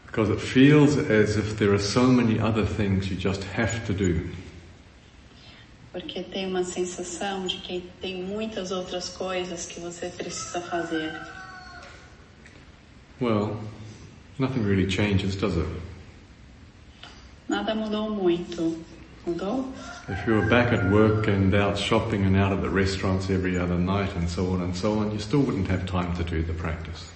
Because 0.05 0.31
it 0.31 0.41
feels 0.41 0.97
as 0.97 1.37
if 1.37 1.55
there 1.57 1.71
are 1.71 1.79
so 1.79 2.07
many 2.11 2.39
other 2.39 2.65
things 2.65 3.11
you 3.11 3.15
just 3.15 3.43
have 3.55 3.85
to 3.85 3.93
do. 3.93 4.27
porque 5.91 6.23
tem 6.23 6.47
uma 6.47 6.63
sensação 6.63 7.45
de 7.45 7.57
que 7.57 7.81
tem 8.01 8.23
muitas 8.23 8.71
outras 8.71 9.09
coisas 9.09 9.65
que 9.65 9.79
você 9.79 10.09
precisa 10.09 10.61
fazer. 10.61 11.11
Well, 13.21 13.59
nothing 14.39 14.61
really 14.63 14.89
changes, 14.89 15.35
does 15.35 15.57
it? 15.57 15.69
Nada 17.47 17.75
mudou 17.75 18.09
muito. 18.09 18.83
If 20.07 20.25
you 20.25 20.35
were 20.35 20.49
back 20.49 20.73
at 20.73 20.89
work 20.89 21.27
and 21.27 21.53
out 21.53 21.77
shopping 21.77 22.25
and 22.25 22.35
out 22.35 22.51
at 22.51 22.61
the 22.61 22.69
restaurants 22.69 23.29
every 23.29 23.57
other 23.57 23.77
night 23.77 24.15
and 24.15 24.29
so 24.29 24.53
on 24.53 24.61
and 24.61 24.75
so 24.75 24.99
on, 24.99 25.11
you 25.11 25.19
still 25.19 25.41
wouldn't 25.41 25.67
have 25.67 25.85
time 25.85 26.15
to 26.15 26.23
do 26.23 26.41
the 26.41 26.53
practice. 26.53 27.11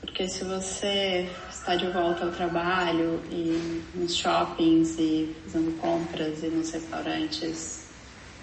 Porque 0.00 0.28
se 0.28 0.44
você 0.44 1.28
está 1.50 1.76
de 1.76 1.90
volta 1.90 2.24
ao 2.24 2.30
trabalho 2.30 3.20
e 3.30 3.82
nos 3.94 4.16
shoppings 4.16 4.98
e 4.98 5.34
fazendo 5.44 5.78
compras 5.78 6.42
e 6.42 6.48
nos 6.48 6.70
restaurantes 6.70 7.86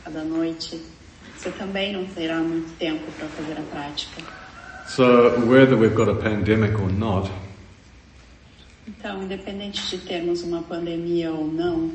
cada 0.04 0.24
noite, 0.24 0.82
você 1.36 1.50
também 1.52 1.94
não 1.94 2.06
terá 2.06 2.38
muito 2.38 2.78
tempo 2.78 3.12
para 3.18 3.28
fazer 3.30 3.58
a 3.58 3.64
prática. 3.72 4.22
So 4.88 5.40
whether 5.48 5.76
we've 5.76 5.96
got 5.96 6.10
a 6.10 6.16
pandemic 6.16 6.80
or 6.80 6.92
not, 6.92 7.32
Então, 8.88 9.24
independente 9.24 9.90
de 9.90 9.98
termos 10.06 10.42
uma 10.44 10.62
pandemia 10.62 11.32
ou 11.32 11.48
não, 11.48 11.92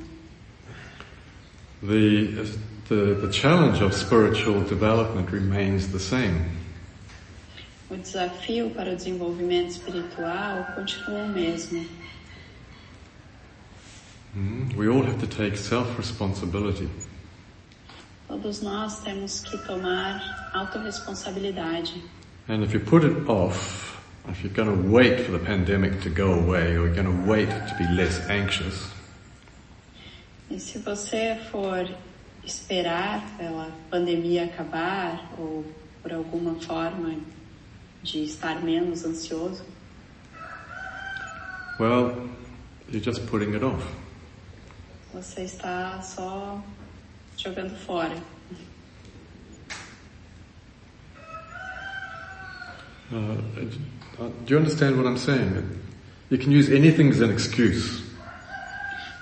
the, 1.83 2.45
the, 2.89 3.15
the 3.27 3.33
challenge 3.33 3.83
of 3.85 3.95
spiritual 3.95 4.61
development 4.63 5.27
remains 5.31 5.87
the 5.89 5.99
same. 5.99 6.59
o 7.91 7.97
desafio 7.97 8.71
para 8.71 8.93
o 8.93 8.97
desenvolvimento 8.97 9.71
espiritual 9.71 10.65
continua 10.75 11.25
o 11.25 11.29
mesmo. 11.29 11.87
Mm, 14.35 14.77
We 14.77 14.89
all 14.89 15.03
have 15.07 15.19
to 15.19 15.27
take 15.27 15.57
self-responsibility. 15.57 16.89
Todos 18.27 18.61
nós 18.61 19.01
temos 19.01 19.41
que 19.41 19.57
tomar 19.67 20.51
autorresponsabilidade. 20.53 22.03
And 22.47 22.63
if 22.63 22.75
you 22.75 22.81
put 22.81 23.05
it 23.07 23.27
off, 23.27 23.98
if 24.29 24.43
you're 24.43 24.53
going 24.53 24.69
to 24.69 24.89
wait 24.91 25.21
for 25.21 25.33
the 25.33 25.39
pandemic 25.39 26.01
to 26.03 26.11
go 26.11 26.35
away 26.35 26.77
or 26.77 26.87
you're 26.87 26.95
going 26.95 27.07
to 27.07 27.31
wait 27.31 27.49
to 27.49 27.75
be 27.79 27.87
less 27.95 28.21
anxious, 28.29 28.91
E 30.51 30.59
se 30.59 30.79
você 30.79 31.39
for 31.51 31.87
esperar 32.45 33.23
pela 33.37 33.71
pandemia 33.91 34.47
acabar 34.47 35.31
ou 35.39 35.65
por 36.03 36.13
alguma 36.13 36.55
forma 36.55 37.17
de 38.03 38.25
estar 38.25 38.63
menos 38.65 39.05
ansioso, 39.05 39.63
well, 41.79 42.29
you're 42.89 43.01
just 43.01 43.27
putting 43.27 43.55
it 43.55 43.63
off. 43.63 43.85
você 45.13 45.43
está 45.43 46.01
só 46.01 46.63
jogando 47.37 47.75
fora. 47.77 48.17
Uh, 53.11 53.98
uh, 54.21 54.29
do 54.45 54.55
you 54.55 54.59
understand 54.59 54.97
what 54.97 55.07
I'm 55.07 55.19
saying? 55.19 55.81
You 56.31 56.39
can 56.39 56.53
use 56.53 56.71
anything 56.71 57.11
as 57.11 57.21
an 57.21 57.31
excuse. 57.31 58.03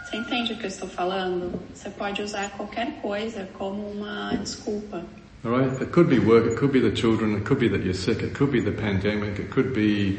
Você 0.04 0.16
entende 0.16 0.52
o 0.52 0.56
que 0.56 0.64
eu 0.64 0.68
estou 0.68 0.88
falando? 0.88 1.60
Você 1.74 1.90
pode 1.90 2.22
usar 2.22 2.50
qualquer 2.50 3.00
coisa 3.02 3.48
como 3.54 3.90
uma 3.90 4.36
desculpa. 4.36 5.04
All 5.44 5.50
right? 5.50 5.82
It 5.82 5.90
could 5.92 6.08
be 6.08 6.18
work, 6.18 6.46
it 6.46 6.56
could 6.56 6.72
be 6.72 6.80
the 6.80 6.94
children, 6.94 7.36
it 7.36 7.44
could 7.44 7.60
be 7.60 7.68
that 7.68 7.84
you're 7.84 7.94
sick, 7.94 8.22
it 8.22 8.34
could 8.34 8.50
be 8.50 8.60
the 8.60 8.72
pandemic, 8.72 9.38
it 9.38 9.50
could 9.50 9.72
be, 9.72 10.18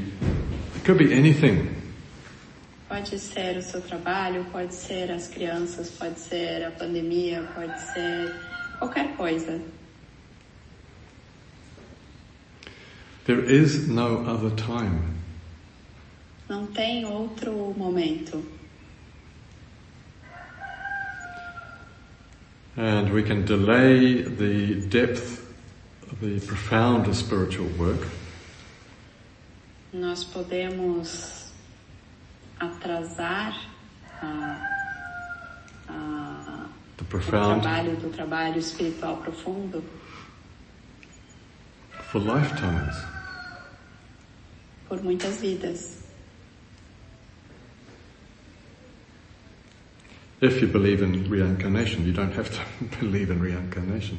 it 0.76 0.84
could 0.86 0.98
be 0.98 1.14
anything. 1.14 1.70
Pode 2.90 3.18
ser 3.20 3.58
o 3.58 3.62
seu 3.62 3.82
trabalho, 3.82 4.46
pode 4.52 4.74
ser 4.74 5.12
as 5.12 5.28
crianças, 5.28 5.90
pode 5.90 6.20
ser 6.20 6.66
a 6.66 6.72
pandemia, 6.72 7.44
pode 7.54 7.78
ser 7.94 8.34
qualquer 8.80 9.16
coisa. 9.18 9.60
There 13.28 13.44
is 13.44 13.90
no 13.90 14.24
other 14.26 14.52
time. 14.52 15.04
Não 16.48 16.66
tem 16.68 17.04
outro 17.04 17.74
momento. 17.78 18.42
And 22.78 23.12
we 23.12 23.24
can 23.24 23.44
delay 23.44 24.22
the 24.22 24.76
depth, 24.88 25.46
the 26.22 26.40
profound 26.40 27.14
spiritual 27.14 27.68
work. 27.78 28.08
Nós 29.92 30.24
podemos 30.24 31.52
atrasar 32.58 33.60
a, 34.22 34.58
a, 35.90 36.70
The 36.96 37.04
o 37.04 37.20
trabalho 37.20 37.98
do 37.98 38.10
trabalho 38.10 38.58
espiritual 38.58 39.18
profundo 39.18 39.84
for 42.10 42.20
lifetimes. 42.20 43.17
Por 44.88 45.02
muitas 45.04 45.40
vidas. 45.42 45.98
If 50.40 50.62
you 50.62 50.68
believe 50.68 51.02
in 51.04 51.28
reincarnation, 51.30 52.06
you 52.06 52.14
don't 52.14 52.34
have 52.36 52.50
to 52.52 52.60
believe 53.00 53.32
in 53.32 53.40
reincarnation. 53.40 54.18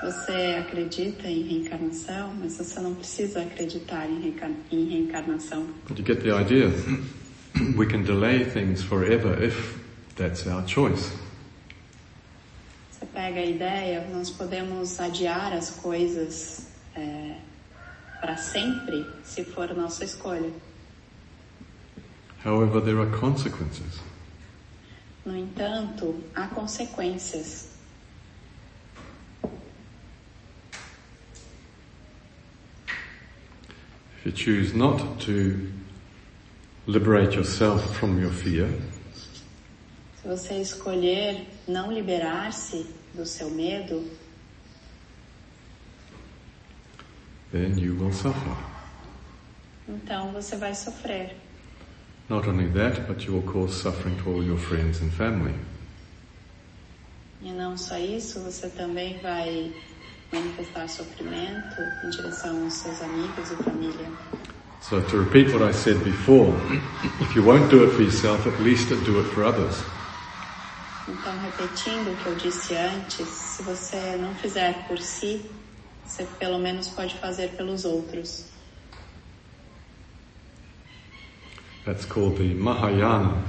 Se 0.00 0.06
você 0.06 0.56
acredita 0.60 1.26
em 1.28 1.42
reencarnação, 1.42 2.32
mas 2.34 2.56
você 2.56 2.78
não 2.80 2.94
precisa 2.94 3.42
acreditar 3.42 4.08
em, 4.08 4.20
reenca- 4.20 4.50
em 4.70 4.84
reencarnação. 4.88 5.66
But 5.88 5.98
you 5.98 6.04
get 6.04 6.22
the 6.22 6.30
idea. 6.40 6.70
we 7.76 7.86
can 7.86 8.02
delay 8.04 8.44
things 8.44 8.82
forever 8.82 9.42
if 9.42 9.76
that's 10.16 10.46
our 10.46 10.64
choice. 10.68 11.10
Você 12.92 13.06
pega 13.06 13.40
a 13.40 13.44
ideia, 13.46 14.06
nós 14.12 14.30
podemos 14.30 14.98
adiar 15.00 15.52
as 15.52 15.70
coisas 15.70 16.66
para 18.20 18.36
sempre, 18.36 19.06
se 19.22 19.44
for 19.44 19.74
nossa 19.74 20.04
escolha. 20.04 20.52
However, 22.44 22.80
there 22.80 23.00
are 23.00 23.10
consequences. 23.18 24.00
No 25.24 25.36
entanto, 25.36 26.22
há 26.34 26.48
consequências. 26.48 27.68
If 34.16 34.26
you 34.26 34.32
choose 34.32 34.74
not 34.74 35.20
to 35.26 35.70
liberate 36.86 37.34
yourself 37.34 37.96
from 37.98 38.20
your 38.20 38.32
fear, 38.32 38.68
Se 40.20 40.26
você 40.26 40.60
escolher 40.60 41.46
não 41.66 41.92
liberar-se 41.92 42.86
do 43.14 43.24
seu 43.24 43.48
medo, 43.50 44.04
then 47.52 47.78
you 47.78 47.94
will 47.94 48.12
suffer. 48.12 48.56
então 49.88 50.32
você 50.32 50.56
vai 50.56 50.74
sofrer. 50.74 51.34
Not 52.28 52.46
only 52.46 52.70
that, 52.72 53.00
but 53.06 53.24
you 53.24 53.32
will 53.32 53.52
cause 53.52 53.74
suffering 53.74 54.16
to 54.22 54.30
all 54.30 54.44
your 54.44 54.58
friends 54.58 55.00
and 55.00 55.10
family. 55.10 55.54
E 57.40 57.50
não 57.52 57.76
só 57.76 57.96
isso, 57.96 58.40
você 58.40 58.68
também 58.68 59.18
vai 59.22 59.72
manifestar 60.32 60.88
sofrimento 60.88 61.80
em 62.04 62.10
direção 62.10 62.64
aos 62.64 62.74
seus 62.74 63.00
amigos 63.00 63.50
e 63.50 63.56
família. 63.62 64.10
So 64.80 65.00
to 65.00 65.22
repeat 65.22 65.52
what 65.52 65.62
I 65.62 65.72
said 65.72 65.98
before, 66.04 66.52
if 67.20 67.34
you 67.34 67.42
won't 67.42 67.68
do 67.70 67.84
it 67.84 67.94
for 67.94 68.02
yourself, 68.02 68.46
at 68.46 68.60
least 68.60 68.88
do 68.88 69.20
it 69.20 69.28
for 69.30 69.44
others. 69.44 69.76
Então, 71.08 71.32
repetindo 71.40 72.12
o 72.12 72.16
que 72.16 72.26
eu 72.26 72.34
disse 72.34 72.74
antes, 72.76 73.26
se 73.26 73.62
você 73.62 74.16
não 74.20 74.34
fizer 74.34 74.86
por 74.86 74.98
si, 74.98 75.50
você 76.08 76.24
pelo 76.38 76.58
menos 76.58 76.88
pode 76.88 77.14
fazer 77.18 77.50
pelos 77.50 77.84
outros. 77.84 78.46
That's 81.84 82.04
called 82.06 82.36
the 82.38 82.54
Mahayana, 82.54 83.42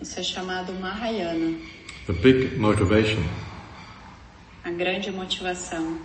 Isso 0.00 0.18
é 0.20 0.22
chamado 0.22 0.72
Mahayana, 0.74 1.58
the 2.06 2.12
big 2.14 2.56
motivation. 2.58 3.22
a 4.64 4.70
grande 4.70 5.10
motivação. 5.10 5.98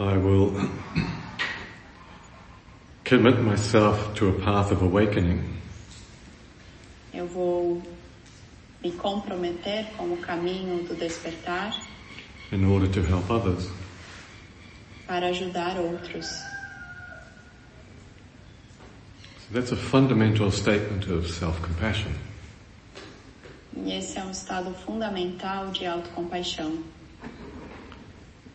I 0.00 0.16
will 0.16 0.52
commit 3.04 3.38
myself 3.40 4.14
to 4.14 4.28
a 4.28 4.32
path 4.40 4.70
of 4.72 4.82
awakening 4.84 5.42
Eu 7.12 7.26
vou 7.26 7.82
me 8.80 8.92
comprometer 8.92 9.86
com 9.96 10.12
o 10.12 10.16
caminho 10.18 10.84
do 10.84 10.94
despertar 10.94 11.72
in 12.50 12.64
order 12.64 12.88
to 12.88 13.02
help 13.02 13.30
others. 13.30 13.68
para 15.08 15.28
ajudar 15.28 15.78
outros. 15.78 16.26
So 19.40 19.54
that's 19.54 19.72
a 19.72 19.76
fundamental 19.76 20.50
statement 20.50 21.06
of 21.06 21.26
self-compassion. 21.30 22.12
E 23.74 23.92
esse 23.92 24.18
é 24.18 24.24
um 24.24 24.30
estado 24.30 24.74
fundamental 24.84 25.70
de 25.70 25.86
autocompaixão. 25.86 26.84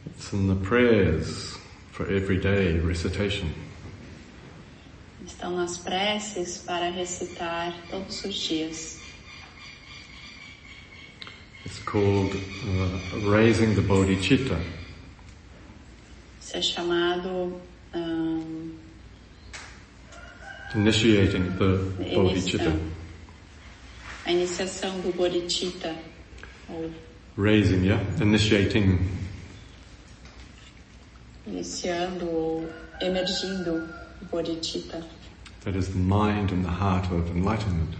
It's 0.05 0.31
in 0.31 0.47
the 0.47 0.55
prayers 0.63 1.57
for 1.91 2.11
everyday 2.11 2.79
recitation. 2.79 3.49
Estão 5.25 5.55
nas 5.55 5.77
preces 5.77 6.59
para 6.59 6.91
recitar 6.91 7.73
todos 7.89 8.23
os 8.25 8.35
dias. 8.35 8.99
It's 11.65 11.79
called 11.79 12.33
uh, 12.35 13.29
raising 13.29 13.73
the 13.75 13.81
bodhicitta. 13.81 14.59
Isso 16.41 16.57
é 16.57 16.61
chamado 16.61 17.59
ahn, 17.93 18.71
Initiating 20.75 21.51
the 21.57 21.77
bodhicitta. 22.15 22.77
a 24.25 24.31
iniciação 24.31 24.99
do 25.01 25.13
Bodhicitta, 25.15 25.95
ou 26.69 26.89
Raising, 27.37 27.85
yeah? 27.85 28.03
Initiating 28.21 28.99
iniciando 31.47 32.25
ou 32.25 32.69
emergindo 33.01 33.87
o 34.21 34.25
Bodhicitta. 34.25 35.03
That 35.63 35.77
is 35.77 35.89
the 35.89 35.97
mind 35.99 36.51
and 36.51 36.63
the 36.63 36.71
heart 36.71 37.05
of 37.11 37.29
enlightenment. 37.31 37.95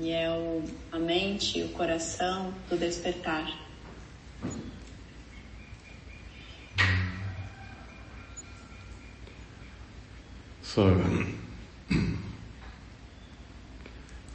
E 0.00 0.10
é 0.12 0.30
o, 0.30 0.62
a 0.90 0.98
mente 0.98 1.58
e 1.58 1.64
o 1.64 1.68
coração 1.68 2.54
do 2.70 2.76
despertar. 2.76 3.54
So, 10.62 10.96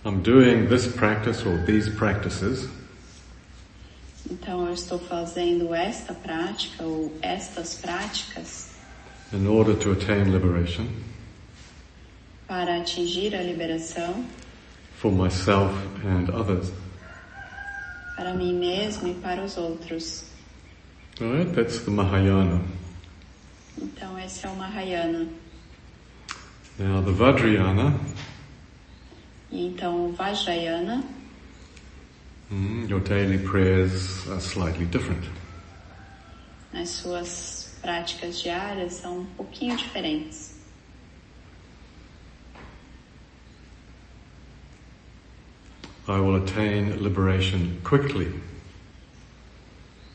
I'm 0.05 0.21
doing 0.21 0.67
this 0.67 0.87
practice 0.87 1.43
or 1.45 1.65
these 1.65 1.89
practices. 1.89 2.69
Então 4.29 4.67
eu 4.67 4.73
estou 4.73 4.99
fazendo 4.99 5.73
esta 5.73 6.13
prática 6.13 6.83
ou 6.83 7.11
estas 7.21 7.75
práticas 7.75 8.69
in 9.33 9.47
order 9.47 9.75
to 9.75 9.91
attain 9.91 10.31
liberation. 10.31 10.87
para 12.47 12.77
atingir 12.77 13.35
a 13.35 13.41
liberação 13.41 14.23
for 15.05 15.11
myself 15.11 15.71
and 16.03 16.31
others. 16.31 16.71
para 18.15 18.33
mim 18.33 18.57
mesmo 18.57 19.07
e 19.09 19.13
para 19.13 19.43
os 19.43 19.55
outros. 19.55 20.25
Alright, 21.21 21.53
that's 21.53 21.81
the 21.81 21.91
Mahayana. 21.91 22.59
Então 23.79 24.17
esse 24.17 24.47
é 24.47 24.49
o 24.49 24.55
Mahayana. 24.55 25.27
Now 26.79 27.03
the 27.03 27.11
Vajrayana, 27.11 27.99
E 29.51 29.67
então 29.67 30.07
o 30.07 30.13
Vajrayana, 30.13 31.03
mm, 32.51 32.89
your 32.89 32.99
daily 33.01 33.37
prayers 33.37 34.27
are 34.27 34.41
slightly 34.41 34.85
different. 34.87 35.23
as 36.73 36.89
suas 36.89 37.77
práticas 37.79 38.41
diárias 38.41 38.93
são 38.93 39.19
um 39.19 39.25
pouquinho 39.37 39.77
diferentes. 39.77 40.54
I 46.07 46.19
will 46.19 46.35
attain 46.35 47.01
liberation 47.03 47.79
quickly 47.83 48.31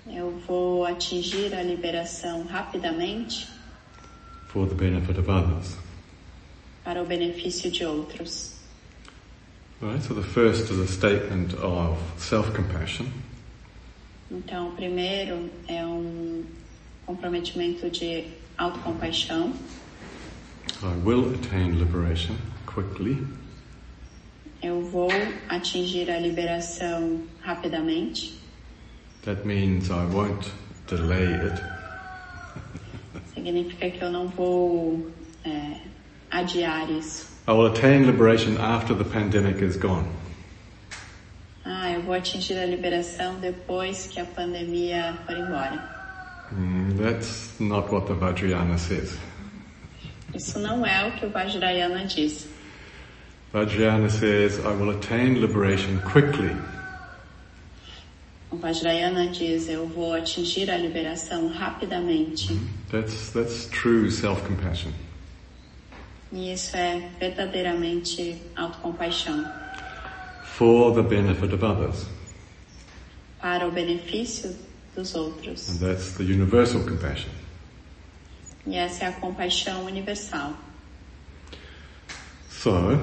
Eu 0.07 0.31
vou 0.47 0.85
atingir 0.87 1.55
a 1.55 1.63
liberação 1.63 2.45
rapidamente 2.47 3.49
for 4.49 4.67
the 4.67 4.75
benefit 4.75 5.19
of 5.19 5.31
others. 5.31 5.77
para 6.85 7.03
o 7.03 7.07
benefício 7.07 7.71
de 7.71 7.85
outros. 7.85 8.55
Alright, 9.83 10.03
so 10.05 10.15
the 10.15 10.23
first 10.23 10.71
is 10.71 10.79
a 10.79 10.87
statement 10.87 11.55
of 11.55 11.99
self-compassion. 12.19 13.07
Então, 14.31 14.69
o 14.69 14.73
primeiro 14.73 15.49
é 15.69 15.85
um 15.87 16.45
comprometimento 17.07 17.89
de 17.91 18.25
autocompaixão. 18.59 19.53
I 20.83 20.97
will 21.05 21.35
attain 21.35 21.79
liberation 21.79 22.37
quickly. 22.67 23.27
Eu 24.63 24.83
vou 24.83 25.09
atingir 25.49 26.11
a 26.11 26.19
liberação 26.19 27.23
rapidamente. 27.41 28.39
That 29.25 29.47
means 29.47 29.89
I 29.89 30.07
won't 30.13 30.51
delay 30.87 31.35
it. 31.35 31.63
Significa 33.35 33.91
que 33.91 34.03
eu 34.03 34.11
não 34.11 34.29
vou 34.29 35.11
é, 35.45 35.77
adiar 36.31 36.91
isso. 36.91 37.29
I 37.49 37.53
will 37.53 37.67
attain 37.67 38.05
liberation 38.05 38.59
after 38.59 38.97
the 38.97 39.05
pandemic 39.05 39.65
is 39.65 39.77
gone. 39.77 40.21
vou 42.11 42.19
atingir 42.19 42.59
a 42.59 42.67
liberação 42.67 43.39
depois 43.39 44.09
que 44.09 44.19
a 44.19 44.25
pandemia 44.25 45.17
for 45.25 45.37
embora. 45.37 45.79
Mm, 46.53 46.99
that's 46.99 47.55
not 47.61 47.89
what 47.93 48.09
the 48.09 48.15
Vajrayana 48.15 48.77
says. 48.77 49.17
Isso 50.35 50.59
não 50.59 50.85
é 50.85 51.07
o 51.07 51.13
que 51.13 51.27
o 51.27 51.31
Vajrayana 51.31 52.05
diz. 52.07 52.49
Vajrayana 53.53 54.09
says, 54.09 54.61
I 54.61 54.73
will 54.75 54.91
attain 54.91 55.41
liberation 55.41 56.01
quickly. 56.03 56.55
O 58.53 58.57
Vajrayana 58.57 59.29
diz, 59.33 59.69
eu 59.69 59.87
vou 59.87 60.13
atingir 60.15 60.71
a 60.71 60.77
liberação 60.77 61.49
rapidamente. 61.49 62.59
That's, 62.91 63.31
that's 63.31 63.67
true 63.67 64.09
self-compassion. 64.11 64.93
E 66.33 66.53
isso 66.53 66.77
é 66.77 67.11
verdadeiramente 67.19 68.41
autocompaixão. 68.57 69.45
For 70.45 70.95
the 70.95 71.03
benefit 71.03 71.53
of 71.53 71.65
others. 71.65 72.07
Para 73.41 73.67
o 73.67 73.73
benefício 73.73 74.57
dos 74.95 75.15
outros. 75.17 75.69
And 75.71 75.79
that's 75.79 76.13
the 76.13 76.23
universal 76.23 76.83
compassion. 76.83 77.31
E 78.65 78.77
essa 78.77 79.07
é 79.07 79.09
a 79.09 79.13
compaixão 79.13 79.87
universal. 79.87 80.55
So, 82.49 83.01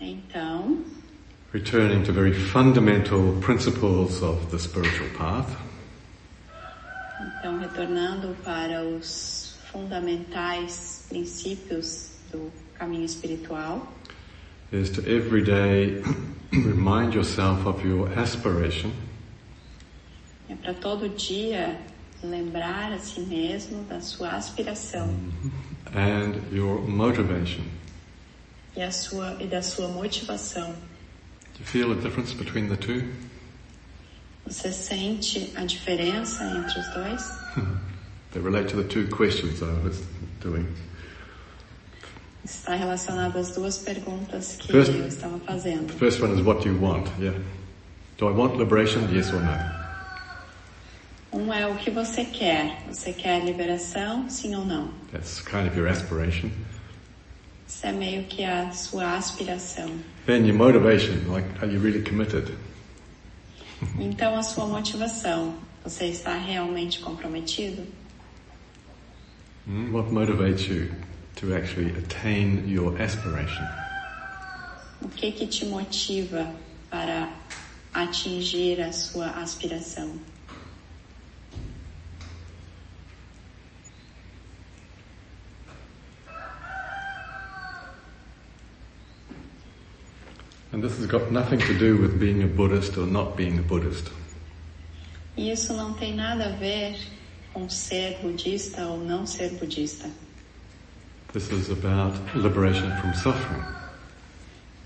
Então, 0.00 0.82
returning 1.52 2.02
to 2.04 2.12
very 2.12 2.32
fundamental 2.32 3.38
principles 3.42 4.22
of 4.22 4.50
the 4.50 4.58
spiritual 4.58 5.10
path, 5.18 5.46
então 7.38 7.58
retornando 7.58 8.34
para 8.42 8.82
os 8.82 9.58
fundamentais 9.70 11.04
princípios 11.08 12.12
do 12.32 12.50
caminho 12.78 13.04
espiritual, 13.04 13.86
is 14.72 14.88
to 14.88 15.02
every 15.02 15.42
day 15.42 16.02
remind 16.52 17.14
yourself 17.14 17.66
of 17.66 17.86
your 17.86 18.08
aspiration. 18.18 18.90
é 20.48 20.54
para 20.54 20.72
todo 20.72 21.10
dia 21.10 21.78
lembrar 22.22 22.90
a 22.92 22.98
si 22.98 23.20
mesmo 23.20 23.84
da 23.84 24.00
sua 24.00 24.30
aspiração. 24.30 25.08
And 25.94 26.40
your 26.50 26.80
motivation. 26.88 27.64
E, 28.76 28.82
a 28.82 28.90
sua, 28.90 29.36
e 29.40 29.46
da 29.46 29.62
sua 29.62 29.88
motivação. 29.88 30.68
Do 31.54 31.60
you 31.60 31.66
feel 31.66 31.92
a 31.92 31.94
difference 31.96 32.34
between 32.34 32.68
the 32.68 32.76
two? 32.76 33.02
Você 34.46 34.72
sente 34.72 35.52
a 35.56 35.64
diferença 35.64 36.42
entre 36.44 36.80
os 36.80 36.88
dois? 36.94 37.30
They 38.32 38.40
relate 38.42 38.68
to 38.70 38.82
the 38.82 38.88
two 38.88 39.08
questions 39.08 39.60
I 39.60 39.66
was 39.84 40.00
doing. 40.40 40.66
Está 42.44 42.74
relacionado 42.74 43.36
às 43.38 43.50
duas 43.50 43.76
perguntas 43.78 44.56
que 44.56 44.72
First- 44.72 44.92
eu 44.92 45.06
estava 45.06 45.38
fazendo. 45.40 45.86
The 45.92 45.98
first 45.98 46.20
one 46.22 46.34
is 46.34 46.40
what 46.46 46.62
do 46.62 46.68
you 46.72 46.80
want? 46.80 47.08
Yeah. 47.18 47.38
Do 48.18 48.28
I 48.28 48.32
want 48.32 48.56
liberation? 48.56 49.08
Yes 49.12 49.32
or 49.32 49.40
no? 49.40 49.80
Um 51.32 51.52
é 51.52 51.66
o 51.66 51.76
que 51.76 51.90
você 51.90 52.24
quer. 52.24 52.82
Você 52.88 53.12
quer 53.12 53.44
liberação, 53.44 54.28
sim 54.30 54.54
ou 54.56 54.64
não? 54.64 54.90
That's 55.12 55.40
kind 55.40 55.66
of 55.68 55.76
your 55.76 55.88
aspiration. 55.88 56.50
Isso 57.80 57.86
é 57.86 57.92
meio 57.92 58.24
que 58.24 58.44
a 58.44 58.70
sua 58.72 59.16
aspiração. 59.16 59.88
Then 60.26 60.44
your 60.44 60.54
motivation, 60.54 61.32
like 61.32 61.48
are 61.62 61.72
you 61.72 61.80
really 61.80 62.02
committed? 62.02 62.54
Então 63.98 64.36
a 64.36 64.42
sua 64.42 64.66
motivação, 64.66 65.54
você 65.82 66.04
está 66.08 66.34
realmente 66.34 67.00
comprometido? 67.00 67.86
Hmm? 69.66 69.94
What 69.94 70.12
motivates 70.12 70.66
you 70.66 70.90
to 71.36 71.54
actually 71.54 71.90
attain 71.96 72.68
your 72.68 73.00
aspiration? 73.00 73.64
O 75.00 75.08
que 75.08 75.32
que 75.32 75.46
te 75.46 75.64
motiva 75.64 76.52
para 76.90 77.30
atingir 77.94 78.82
a 78.82 78.92
sua 78.92 79.30
aspiração? 79.40 80.20
And 90.72 90.82
this 90.82 90.96
has 90.98 91.06
got 91.06 91.32
nothing 91.32 91.58
to 91.60 91.78
do 91.78 91.96
with 91.96 92.18
being 92.20 92.42
a 92.42 92.46
Buddhist 92.46 92.96
or 92.96 93.06
not 93.06 93.36
being 93.36 93.58
a 93.58 93.62
Buddhist. 93.62 94.08
Isso 95.36 95.72
não 95.74 95.94
tem 95.94 96.14
nada 96.14 96.46
a 96.46 96.56
ver 96.56 96.96
com 97.52 97.68
ser 97.68 98.18
budista 98.22 98.86
ou 98.86 98.98
não 98.98 99.26
ser 99.26 99.50
budista. 99.58 100.08
This 101.32 101.50
is 101.50 101.70
about 101.70 102.16
liberation 102.34 102.90
from 103.00 103.14
suffering, 103.14 103.62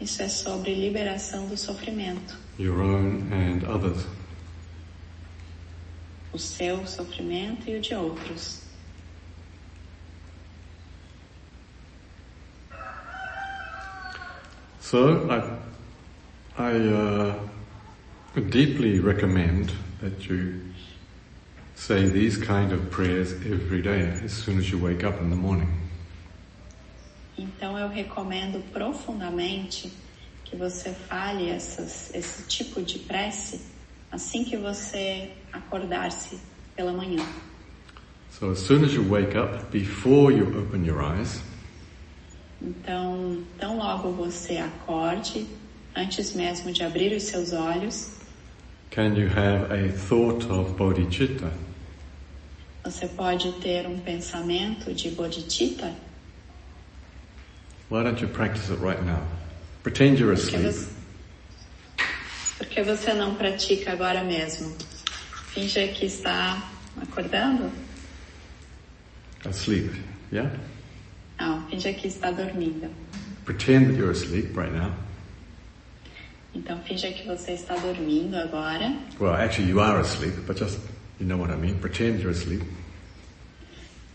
Isso 0.00 0.22
é 0.22 0.28
sobre 0.28 0.74
liberação 0.74 1.46
do 1.48 1.56
sofrimento. 1.56 2.36
your 2.58 2.80
own 2.80 3.22
and 3.32 3.64
others. 3.66 4.06
O 6.32 6.38
seu 6.38 6.86
sofrimento 6.86 7.68
e 7.68 7.76
o 7.76 7.80
de 7.80 7.94
outros. 7.94 8.62
So 14.80 15.28
I, 15.30 15.40
I 16.56 16.72
uh, 16.76 17.34
deeply 18.48 19.00
recommend 19.00 19.72
that 20.00 20.28
you 20.28 20.60
say 21.74 22.08
these 22.08 22.36
kind 22.36 22.72
of 22.72 22.90
prayers 22.90 23.32
every 23.32 23.82
day 23.82 24.02
as 24.22 24.32
soon 24.32 24.58
as 24.58 24.70
you 24.70 24.78
wake 24.78 25.02
up 25.02 25.20
in 25.20 25.30
the 25.30 25.36
morning. 25.36 25.68
Então 27.36 27.76
eu 27.76 27.88
recomendo 27.88 28.62
profundamente 28.72 29.92
que 30.44 30.54
você 30.54 30.90
fale 30.90 31.50
essas, 31.50 32.14
esse 32.14 32.44
tipo 32.46 32.80
de 32.80 33.00
prece 33.00 33.60
assim 34.12 34.44
que 34.44 34.56
você 34.56 35.32
acordar-se 35.52 36.38
pela 36.76 36.92
manhã. 36.92 37.26
So 38.30 38.50
as 38.50 38.60
soon 38.60 38.84
as 38.84 38.94
you 38.94 39.02
wake 39.02 39.36
up, 39.36 39.72
before 39.72 40.32
you 40.32 40.46
open 40.56 40.84
your 40.84 41.02
eyes, 41.02 41.42
Então, 42.62 43.42
tão 43.58 43.76
logo 43.76 44.12
você 44.12 44.56
acorde, 44.56 45.46
antes 45.94 46.34
mesmo 46.34 46.72
de 46.72 46.82
abrir 46.82 47.12
os 47.14 47.24
seus 47.24 47.52
olhos, 47.52 48.10
can 48.90 49.14
you 49.16 49.28
have 49.28 49.72
a 49.72 49.92
thought 50.08 50.44
of 50.50 50.72
bodhicitta? 50.74 51.50
você 52.84 53.08
pode 53.08 53.50
ter 53.62 53.86
um 53.86 53.98
pensamento 53.98 54.92
de 54.92 55.10
bodhicitta. 55.12 55.90
Why 57.90 58.02
don't 58.02 58.20
you 58.20 58.28
practice 58.28 58.70
it 58.70 58.78
right 58.82 59.02
now? 59.02 59.22
Pretend 59.82 60.18
you're 60.18 60.34
Porque 60.34 60.56
asleep. 60.56 60.72
você, 60.72 60.88
porque 62.58 62.82
você 62.82 63.14
não 63.14 63.34
pratica 63.36 63.92
agora 63.92 64.22
mesmo. 64.22 64.76
Finja 65.48 65.86
que 65.88 66.04
está 66.06 66.62
acordando. 67.00 67.70
Asleep, 69.46 69.90
yeah? 70.32 70.50
Não, 71.38 71.66
finja 71.68 71.92
que 71.92 72.06
está 72.08 72.30
dormindo. 72.30 72.90
Pretend 73.46 73.86
that 73.86 73.98
you're 73.98 74.10
asleep 74.12 74.54
right 74.56 74.72
now. 74.72 74.92
Então 76.54 76.80
finja 76.82 77.10
que 77.10 77.26
você 77.26 77.52
está 77.52 77.74
dormindo 77.76 78.36
agora. 78.36 78.96
Well, 79.18 79.34
actually 79.34 79.70
you 79.70 79.80
are 79.80 80.00
asleep, 80.00 80.34
but 80.46 80.56
just, 80.56 80.78
you 81.18 81.26
know 81.26 81.38
what 81.38 81.52
I 81.52 81.56
mean. 81.56 81.78
Pretend 81.78 82.20
you're 82.20 82.30
asleep. 82.30 82.62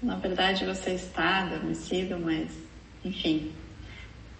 Na 0.02 0.16
verdade 0.16 0.66
você 0.66 0.92
está 0.92 1.40
adormecido, 1.40 2.18
mas 2.18 2.50
enfim. 3.04 3.52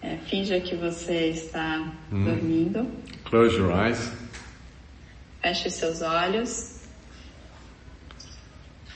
É, 0.02 0.16
finja 0.16 0.58
que 0.60 0.74
você 0.76 1.28
está 1.28 1.92
dormindo. 2.10 2.90
Close 3.24 3.54
your 3.56 3.70
eyes 3.70 4.10
Feche 5.42 5.68
os 5.68 5.74
seus 5.74 6.02
olhos 6.02 6.80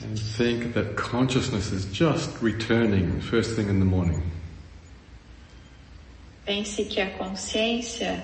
and 0.01 0.19
think 0.19 0.73
that 0.73 0.95
consciousness 0.95 1.71
is 1.71 1.85
just 1.85 2.29
returning 2.41 3.19
first 3.21 3.55
thing 3.55 3.69
in 3.69 3.79
the 3.79 3.85
morning. 3.85 4.21
Pense 6.45 6.85
que 6.85 7.01
a 7.01 7.09
consciência 7.17 8.21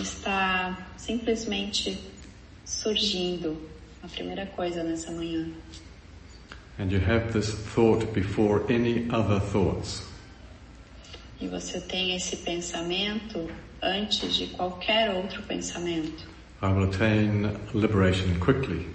está 0.00 0.76
simplesmente 0.96 1.98
surgindo, 2.64 3.56
a 4.02 4.08
primeira 4.08 4.46
coisa 4.46 4.82
nessa 4.82 5.10
manhã. 5.10 5.48
And 6.78 6.90
you 6.90 7.00
have 7.00 7.32
this 7.32 7.54
thought 7.74 8.06
before 8.12 8.64
any 8.68 9.08
other 9.10 9.40
thoughts. 9.40 10.02
E 11.40 11.46
você 11.46 11.80
tem 11.80 12.14
esse 12.16 12.36
pensamento 12.38 13.48
antes 13.80 14.34
de 14.34 14.48
qualquer 14.48 15.10
outro 15.10 15.42
pensamento. 15.42 16.26
I 16.62 16.66
will 16.66 16.84
attain 16.84 17.56
liberation 17.74 18.38
quickly. 18.40 18.88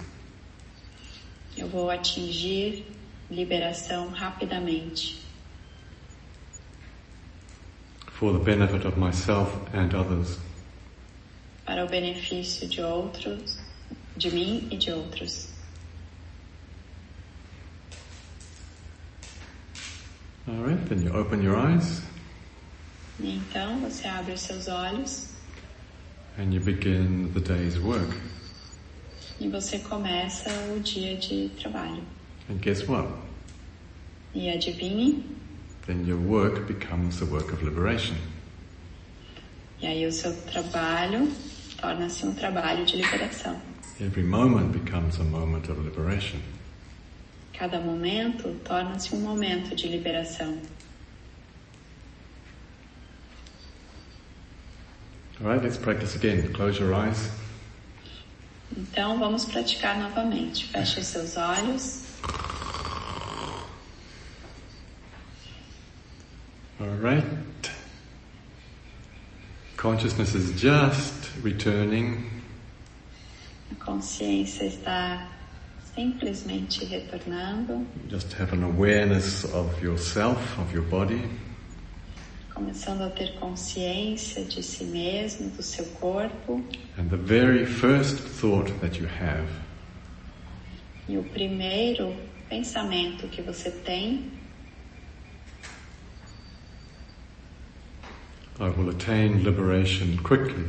Eu 1.56 1.68
vou 1.68 1.90
atingir 1.90 2.84
liberação 3.30 4.08
rapidamente, 4.10 5.22
for 8.06 8.32
the 8.32 8.44
benefit 8.44 8.86
of 8.86 8.98
myself 8.98 9.52
and 9.72 9.94
others. 9.94 10.38
Para 11.70 11.84
o 11.84 11.88
benefício 11.88 12.66
de 12.66 12.82
outros, 12.82 13.56
de 14.16 14.28
mim 14.32 14.66
e 14.72 14.76
de 14.76 14.90
outros. 14.90 15.50
All 20.48 20.64
right, 20.66 20.84
then 20.88 21.04
you 21.04 21.14
open 21.14 21.44
your 21.44 21.56
eyes 21.56 22.02
E 23.20 23.36
então 23.36 23.78
você 23.82 24.08
abre 24.08 24.32
os 24.32 24.40
seus 24.40 24.66
olhos 24.66 25.28
And 26.36 26.52
you 26.52 26.60
begin 26.60 27.30
the 27.34 27.40
day's 27.40 27.78
work. 27.78 28.16
E 29.38 29.46
você 29.48 29.78
começa 29.78 30.50
o 30.74 30.80
dia 30.80 31.16
de 31.18 31.50
trabalho. 31.50 32.02
And 32.50 32.56
guess 32.56 32.88
what? 32.88 33.08
E 34.34 34.50
adivinhe? 34.50 35.24
Then 35.86 36.04
your 36.04 36.18
work 36.18 36.62
becomes 36.62 37.20
the 37.20 37.26
work 37.26 37.52
of 37.52 37.64
liberation. 37.64 38.16
E 39.80 39.86
aí 39.86 40.04
o 40.04 40.12
seu 40.12 40.34
trabalho 40.46 41.30
torna-se 41.80 42.26
um 42.26 42.34
trabalho 42.34 42.84
de 42.84 42.96
liberação. 42.96 43.60
Every 44.00 44.24
moment 44.24 44.72
becomes 44.72 45.18
a 45.20 45.24
moment 45.24 45.70
of 45.70 45.80
liberation. 45.80 46.40
Cada 47.52 47.80
momento 47.80 48.54
torna-se 48.64 49.14
um 49.14 49.20
momento 49.20 49.74
de 49.74 49.88
liberação. 49.88 50.58
All 55.40 55.46
right, 55.46 55.62
let's 55.62 55.76
practice 55.76 56.14
again. 56.16 56.52
Close 56.52 56.78
your 56.78 56.92
eyes. 56.94 57.30
Então 58.76 59.18
vamos 59.18 59.44
praticar 59.44 59.98
novamente. 59.98 60.66
Feche 60.66 61.02
seus 61.02 61.36
olhos. 61.36 62.04
All 66.80 66.96
right. 67.02 67.24
Consciousness 69.76 70.34
is 70.34 70.60
just 70.60 71.19
returning. 71.42 72.28
A 73.72 73.84
consciência 73.84 74.64
está 74.64 75.28
simplesmente 75.94 76.84
retornando, 76.84 77.86
Just 78.08 78.32
have 78.40 78.52
an 78.52 78.64
awareness 78.64 79.44
of 79.44 79.82
yourself, 79.82 80.38
of 80.58 80.72
your 80.74 80.84
body. 80.84 81.22
começando 82.54 83.02
a 83.02 83.10
ter 83.10 83.32
consciência 83.38 84.44
de 84.44 84.62
si 84.62 84.84
mesmo, 84.84 85.48
do 85.50 85.62
seu 85.62 85.84
corpo. 86.00 86.62
And 86.98 87.08
the 87.08 87.16
very 87.16 87.64
first 87.64 88.18
thought 88.18 88.70
that 88.80 88.98
you 89.00 89.06
have 89.06 89.48
E 91.08 91.16
o 91.16 91.22
primeiro 91.24 92.14
pensamento 92.48 93.26
que 93.28 93.40
você 93.42 93.70
tem, 93.70 94.30
I 98.60 98.68
will 98.68 98.90
attain 98.90 99.42
liberation 99.42 100.18
quickly. 100.22 100.66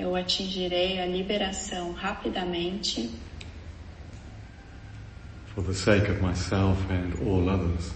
Eu 0.00 0.16
atingirei 0.16 0.98
a 0.98 1.06
liberação 1.06 1.92
rapidamente 1.92 3.10
for 5.54 5.62
the 5.62 5.74
sake 5.74 6.10
of 6.10 6.22
myself 6.22 6.78
and 6.90 7.12
all 7.28 7.48
others. 7.48 7.92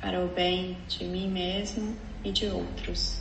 para 0.00 0.24
o 0.24 0.28
bem 0.28 0.78
de 0.88 1.04
mim 1.04 1.28
mesmo 1.28 1.96
e 2.24 2.30
de 2.30 2.46
outros. 2.46 3.20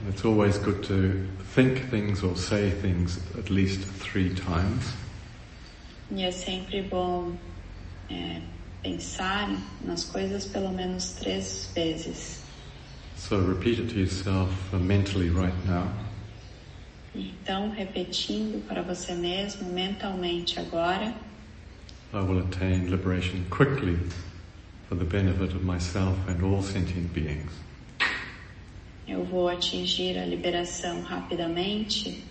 And 0.00 0.08
it's 0.08 0.24
always 0.24 0.56
good 0.58 0.82
to 0.84 1.26
think 1.54 1.90
things 1.90 2.22
or 2.22 2.36
say 2.36 2.70
things 2.70 3.18
at 3.36 3.50
least 3.50 3.80
three 4.00 4.30
times. 4.34 4.94
E 6.10 6.22
é 6.22 6.30
sempre 6.30 6.82
bom 6.82 7.36
é, 8.10 8.40
pensar 8.82 9.50
nas 9.84 10.04
coisas 10.04 10.44
pelo 10.44 10.70
menos 10.70 11.10
três 11.12 11.70
vezes. 11.74 12.42
So 13.16 13.40
repeat 13.40 13.80
it 13.80 13.88
to 13.92 13.98
yourself 13.98 14.52
uh, 14.72 14.78
mentally 14.78 15.28
right 15.28 15.56
now. 15.66 15.88
Então, 17.14 17.70
repetindo 17.70 18.64
para 18.68 18.82
você 18.82 19.14
mesmo 19.14 19.68
mentalmente 19.72 20.60
agora, 20.60 21.14
I 22.12 22.20
will 22.20 22.38
attain 22.38 22.86
liberation 22.86 23.44
quickly 23.50 23.98
for 24.88 24.96
the 24.96 25.04
benefit 25.04 25.54
of 25.54 25.64
myself 25.64 26.16
and 26.28 26.42
all 26.42 26.62
sentient 26.62 27.12
beings. 27.12 27.52
eu 29.08 29.24
vou 29.24 29.48
atingir 29.48 30.18
a 30.18 30.26
liberação 30.26 31.00
rapidamente 31.00 32.22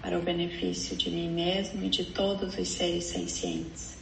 para 0.00 0.18
o 0.18 0.22
benefício 0.22 0.96
de 0.96 1.10
mim 1.10 1.28
mesmo 1.30 1.84
e 1.84 1.90
de 1.90 2.06
todos 2.06 2.56
os 2.56 2.68
seres 2.68 3.04
sencientes. 3.04 3.95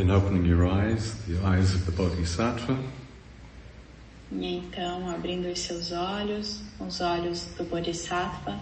Then 0.00 0.10
opening 0.12 0.46
your 0.46 0.66
eyes, 0.66 1.12
the 1.26 1.44
eyes 1.44 1.74
of 1.74 1.84
the 1.84 1.92
Bodhisattva, 1.92 2.74
E 4.32 4.56
então, 4.56 5.10
abrindo 5.10 5.46
os 5.46 5.58
seus 5.60 5.92
olhos, 5.92 6.62
os 6.80 7.02
olhos 7.02 7.44
do 7.58 7.64
Bodhisattva, 7.64 8.58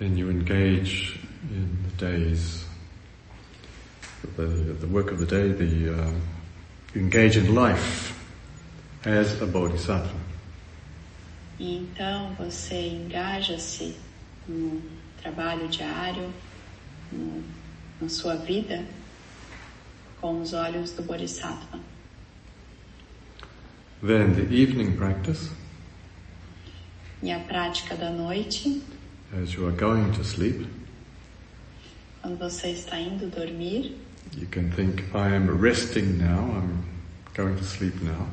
then 0.00 0.16
you 0.16 0.28
engage 0.28 1.20
in 1.48 1.68
the 1.84 2.04
day's, 2.04 2.64
the, 4.34 4.74
the 4.80 4.88
work 4.88 5.12
of 5.12 5.20
the 5.20 5.26
day, 5.26 5.52
the, 5.52 5.94
uh, 5.94 6.12
you 6.96 7.00
engage 7.00 7.36
in 7.36 7.54
life 7.54 8.12
as 9.04 9.40
a 9.40 9.46
Bodhisattva. 9.46 10.18
e 11.60 11.76
então 11.76 12.34
você 12.34 12.88
engaja-se 12.88 13.94
no 14.48 14.82
trabalho 15.22 15.68
diário, 15.68 16.34
no, 17.12 17.63
na 18.00 18.08
sua 18.08 18.34
vida, 18.36 18.84
com 20.20 20.40
os 20.40 20.52
olhos 20.52 20.92
do 20.92 21.02
Bodhisattva. 21.02 21.78
Then 24.02 24.34
the 24.34 24.54
evening 24.54 24.96
practice, 24.96 25.50
E 27.22 27.30
a 27.32 27.38
prática 27.40 27.94
da 27.96 28.10
noite, 28.10 28.82
as 29.42 29.54
you 29.54 29.66
are 29.66 29.74
going 29.74 30.12
to 30.12 30.22
sleep, 30.22 30.66
quando 32.20 32.38
você 32.38 32.68
está 32.68 32.98
indo 33.00 33.28
dormir, 33.30 33.96
you 34.36 34.46
can 34.50 34.70
think, 34.70 35.02
I 35.14 35.34
am 35.34 35.48
resting 35.48 36.18
now, 36.18 36.40
I'm 36.56 36.84
going 37.34 37.56
to 37.56 37.64
sleep 37.64 37.94
now. 38.02 38.28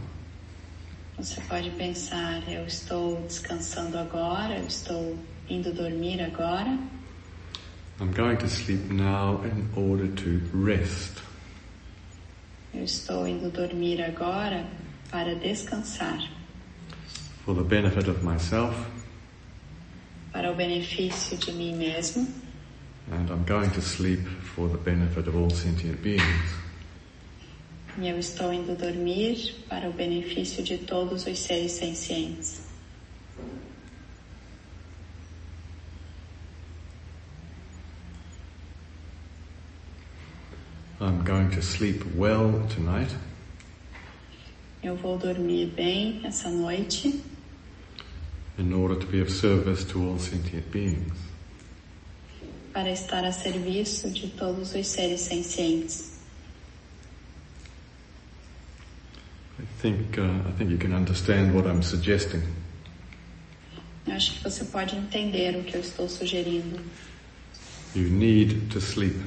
você 1.18 1.40
pode 1.42 1.70
pensar: 1.72 2.42
eu 2.50 2.66
estou 2.66 3.22
descansando 3.28 3.98
agora, 3.98 4.58
eu 4.58 4.68
estou 4.68 5.18
indo 5.50 5.72
dormir 5.72 6.22
agora, 6.22 6.78
I'm 8.02 8.12
going 8.14 8.38
to 8.40 8.50
sleep 8.50 8.90
now 8.90 9.44
in 9.44 9.70
order 9.76 10.08
to 10.08 10.42
rest. 10.54 11.22
eu 12.74 12.84
estou 12.84 13.28
indo 13.28 13.52
dormir 13.52 14.02
agora 14.02 14.66
para 15.12 15.36
descansar, 15.36 16.20
For 17.46 17.54
the 17.54 17.64
benefit 17.64 18.10
of 18.10 18.24
myself, 18.24 18.74
para 20.34 20.52
o 20.52 20.56
benefício 20.56 21.38
de 21.38 21.52
mim 21.52 21.76
mesmo, 21.76 22.28
and 23.12 23.30
I'm 23.30 23.44
going 23.46 23.70
to 23.70 23.82
sleep 23.82 24.22
for 24.56 24.68
the 24.68 24.80
benefit 24.80 25.28
of 25.28 25.36
all 25.38 25.52
sentient 25.52 26.02
beings. 26.02 26.56
e 28.00 28.08
eu 28.08 28.18
estou 28.18 28.52
indo 28.52 28.76
dormir 28.76 29.64
para 29.70 29.88
o 29.88 29.94
benefício 29.94 30.64
de 30.64 30.80
todos 30.80 31.28
os 31.28 31.38
seres 31.38 31.74
sencientes. 31.74 32.71
I'm 41.02 41.24
going 41.24 41.50
to 41.52 41.62
sleep 41.64 42.04
well 42.16 42.64
tonight 42.70 43.10
Eu 44.84 44.96
vou 44.96 45.18
dormir 45.18 45.68
bem 45.76 46.22
essa 46.24 46.50
noite 46.50 47.24
in 48.60 48.72
order 48.72 48.96
to 48.96 49.08
be 49.08 49.20
of 49.20 49.32
service 49.32 49.84
to 49.86 50.00
all 50.08 50.20
sentient 50.20 50.70
beings. 50.72 51.18
para 52.72 52.92
estar 52.92 53.26
a 53.26 53.32
serviço 53.32 54.10
de 54.12 54.28
todos 54.30 54.74
os 54.74 54.88
seres 54.88 55.22
sencientes. 55.22 56.12
I 59.60 59.66
think, 59.82 60.20
uh, 60.20 60.48
I 60.48 60.52
think 60.58 60.72
you 60.72 60.78
can 60.78 60.94
understand 60.96 61.54
what 61.54 61.68
I'm 61.68 61.82
suggesting. 61.84 62.42
Eu 64.08 64.14
acho 64.14 64.34
que 64.34 64.44
você 64.44 64.64
pode 64.66 64.96
entender 64.96 65.56
o 65.58 65.64
que 65.64 65.76
eu 65.76 65.82
estou 65.82 66.08
sugerindo. 66.08 66.80
You 67.96 68.10
need 68.10 68.68
to 68.70 68.80
sleep. 68.80 69.20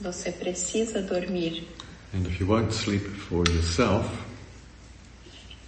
Você 0.00 0.32
precisa 0.32 1.00
dormir. 1.02 1.66
And 2.14 2.26
if 2.26 2.40
you 2.40 2.46
won't 2.46 2.72
sleep 2.72 3.04
for 3.28 3.44
yourself, 3.48 4.08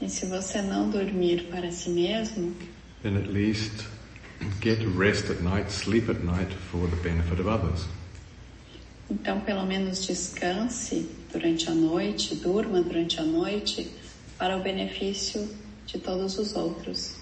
E 0.01 0.09
se 0.11 0.27
você 0.27 0.61
não 0.61 0.91
dormir 0.91 1.45
para 1.51 1.71
si 1.73 1.89
mesmo, 1.89 2.55
then 3.03 3.17
at 3.17 3.29
least 3.29 3.73
get 4.61 4.79
rest 4.97 5.31
at 5.31 5.41
night, 5.43 5.73
sleep 5.73 6.11
at 6.11 6.23
night 6.23 6.53
for 6.71 6.87
the 6.89 6.97
benefit 6.97 7.41
of 7.41 7.49
others. 7.49 7.87
então 9.11 9.41
pelo 9.41 9.65
menos 9.65 10.05
descanse 10.05 11.09
durante 11.33 11.71
a 11.71 11.75
noite, 11.75 12.35
durma 12.35 12.83
durante 12.83 13.19
a 13.21 13.23
noite 13.23 13.91
para 14.37 14.57
o 14.59 14.63
benefício 14.63 15.49
de 15.87 15.99
todos 15.99 16.37
os 16.39 16.55
outros. 16.55 17.17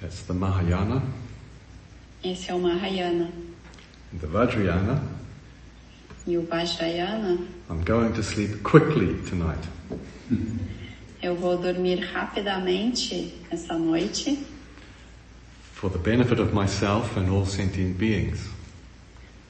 That's 0.00 0.22
the 0.22 0.32
Mahayana. 0.32 1.02
Esse 2.24 2.50
é 2.50 2.54
o 2.54 2.58
Mahayana. 2.58 3.30
The 4.18 4.26
Vajrayana, 4.26 5.02
E 6.28 6.36
o 6.36 6.42
Vajrayana, 6.42 7.38
I'm 7.70 7.82
going 7.84 8.12
to 8.12 8.22
sleep 8.22 8.62
quickly 8.62 9.14
tonight. 9.26 9.66
eu 11.22 11.34
vou 11.34 11.56
dormir 11.56 12.00
rapidamente 12.12 13.32
essa 13.50 13.78
noite 13.78 14.38
for 15.72 15.88
the 15.90 15.96
benefit 15.98 16.38
of 16.38 16.52
myself 16.52 17.18
and 17.18 17.30
all 17.30 17.46
sentient 17.46 17.96
beings. 17.96 18.46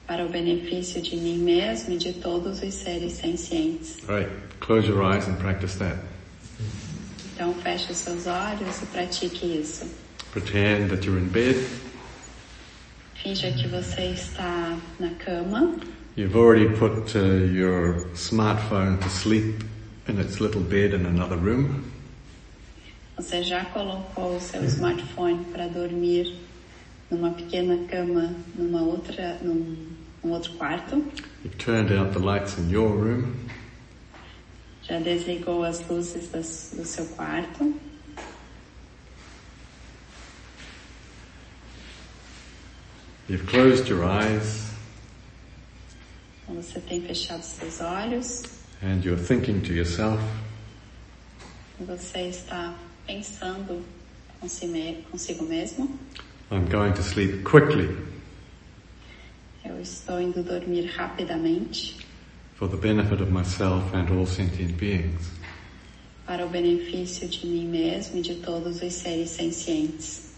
para 0.07 0.25
o 0.25 0.29
benefício 0.29 1.01
de 1.01 1.17
mim 1.17 1.39
mesmo 1.39 1.95
e 1.95 1.97
de 1.97 2.13
todos 2.13 2.63
os 2.63 2.73
seres 2.73 3.11
sencientes. 3.11 3.97
Right, 4.07 4.31
close 4.61 4.87
your 4.87 5.03
eyes 5.03 5.27
and 5.27 5.35
practice 5.35 5.77
that. 5.79 5.97
Então 7.35 7.53
feche 7.55 7.93
seus 7.93 8.25
olhos 8.25 8.81
e 8.81 8.85
pratique 8.85 9.45
isso. 9.45 9.85
Pretend 10.31 10.91
that 10.91 11.05
you're 11.05 11.19
in 11.21 11.27
bed. 11.27 11.57
Finja 13.21 13.51
que 13.51 13.67
você 13.67 14.13
está 14.13 14.77
na 14.97 15.09
cama. 15.15 15.75
You've 16.15 16.35
already 16.35 16.67
put 16.75 17.15
uh, 17.15 17.19
your 17.19 18.05
smartphone 18.13 19.01
to 19.01 19.09
sleep 19.09 19.63
in 20.07 20.19
its 20.19 20.41
little 20.41 20.61
bed 20.61 20.93
in 20.93 21.05
another 21.05 21.37
room. 21.37 21.85
Você 23.17 23.43
já 23.43 23.65
colocou 23.65 24.37
o 24.37 24.39
seu 24.39 24.63
smartphone 24.63 25.43
para 25.51 25.67
dormir 25.67 26.33
numa 27.11 27.31
pequena 27.31 27.77
cama, 27.87 28.33
numa 28.55 28.81
outra, 28.81 29.37
num, 29.41 29.75
num 30.23 30.31
outro 30.31 30.53
quarto. 30.53 31.03
You've 31.43 31.57
turned 31.57 31.91
out 31.91 32.13
the 32.13 32.19
lights 32.19 32.57
in 32.57 32.69
your 32.69 32.89
room. 32.89 33.35
Já 34.83 34.99
desligou 34.99 35.63
as 35.63 35.81
luzes 35.89 36.29
das- 36.31 36.73
do 36.75 36.85
seu 36.85 37.05
quarto. 37.07 37.73
You've 43.27 43.45
closed 43.45 43.87
your 43.87 44.03
eyes 44.05 44.68
Então 46.49 46.61
você 46.63 46.79
tem 46.79 47.01
fechado 47.01 47.43
seus 47.43 47.79
olhos. 47.79 48.43
and 48.81 49.03
you're 49.03 49.21
thinking 49.21 49.59
to 49.61 49.71
yourself, 49.73 50.19
Você 51.79 52.29
está 52.29 52.73
pensando 53.05 53.83
consigo 55.11 55.43
mesmo. 55.43 55.99
I'm 56.51 56.65
going 56.69 56.93
to 56.93 57.03
sleep 57.03 57.43
quickly 57.43 57.95
Eu 59.63 59.79
estou 59.79 60.19
indo 60.19 60.41
dormir 60.41 60.85
rapidamente 60.87 61.97
for 62.55 62.67
the 62.67 62.77
benefit 62.77 63.21
of 63.21 63.31
myself 63.31 63.93
and 63.95 64.09
all 64.11 64.25
sentient 64.25 64.75
beings. 64.77 65.29
para 66.25 66.45
o 66.45 66.49
benefício 66.49 67.27
de 67.27 67.45
mim 67.45 67.67
mesmo 67.67 68.17
e 68.17 68.21
de 68.21 68.35
todos 68.37 68.81
os 68.81 68.93
seres 68.93 69.29
sencientes. 69.29 70.29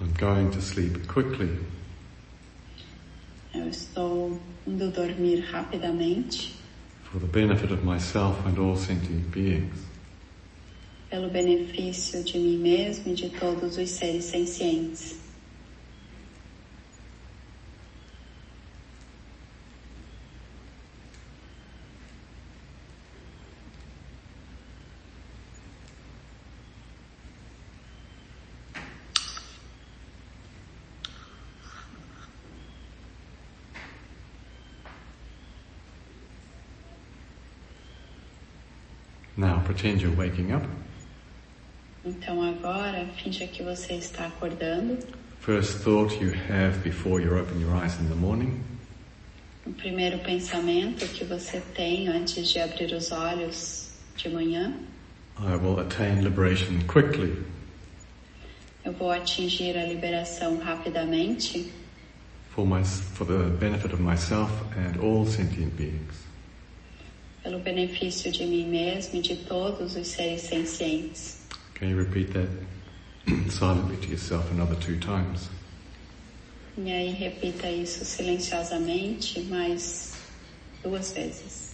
I'm 0.00 0.12
going 0.20 0.50
to 0.52 0.60
sleep 0.60 1.06
quickly 1.08 1.58
Eu 3.56 3.68
estou 3.68 4.40
indo 4.66 4.90
dormir 4.90 5.40
rapidamente 5.40 6.54
for 7.04 7.20
the 7.20 7.26
benefit 7.26 7.72
of 7.72 7.84
myself 7.84 8.36
and 8.46 8.60
all 8.60 8.76
sentient 8.76 9.30
beings. 9.30 9.86
pelo 11.08 11.30
benefício 11.30 12.22
de 12.24 12.38
mim 12.38 12.58
mesmo 12.58 13.12
e 13.12 13.14
de 13.14 13.30
todos 13.30 13.78
os 13.78 13.90
seres 13.90 14.24
sencientes. 14.24 15.16
Now 39.38 39.60
pretend 39.76 40.00
you're 40.00 40.16
waking 40.16 40.52
up. 40.52 40.64
Então 42.04 42.42
agora, 42.42 43.06
finja 43.22 43.46
que 43.46 43.62
você 43.62 43.94
está 43.94 44.26
acordando. 44.26 44.98
First 45.40 45.84
thought 45.84 46.18
you 46.20 46.32
have 46.48 46.82
before 46.82 47.20
you 47.20 47.36
open 47.36 47.60
your 47.60 47.74
eyes 47.74 48.00
in 48.00 48.08
the 48.08 48.14
morning. 48.14 48.60
O 49.66 49.72
primeiro 49.72 50.18
pensamento 50.20 51.06
que 51.08 51.24
você 51.24 51.60
tem 51.74 52.08
antes 52.08 52.48
de 52.48 52.58
abrir 52.60 52.92
os 52.94 53.10
olhos 53.12 53.90
de 54.16 54.28
manhã, 54.28 54.72
I 55.38 55.56
will 55.56 55.78
attain 55.80 56.22
liberation 56.22 56.80
quickly 56.86 57.36
eu 58.86 58.92
vou 58.92 59.10
atingir 59.10 59.76
a 59.76 59.84
liberação 59.84 60.58
rapidamente 60.58 61.72
for 62.54 62.64
my, 62.64 62.84
for 62.84 63.26
the 63.26 63.50
benefit 63.58 63.92
of 63.92 64.00
myself 64.00 64.50
and 64.76 65.00
all 65.00 65.26
sentient 65.26 65.76
beings. 65.76 66.14
Pelo 67.46 67.60
benefício 67.60 68.32
de 68.32 68.44
mim 68.44 68.66
mesmo 68.66 69.20
e 69.20 69.22
de 69.22 69.36
todos 69.36 69.94
os 69.94 70.08
seres 70.08 70.40
sencientes. 70.40 71.38
Can 71.74 71.86
you 71.86 71.96
repeat 71.96 72.32
that 72.32 72.48
silently 73.48 73.96
to 73.98 74.08
yourself 74.08 74.50
another 74.50 74.74
two 74.74 74.98
times? 74.98 75.48
E 76.76 76.90
aí 76.90 77.12
repita 77.12 77.70
isso 77.70 78.04
silenciosamente 78.04 79.40
mais 79.42 80.14
duas 80.82 81.12
vezes. 81.12 81.65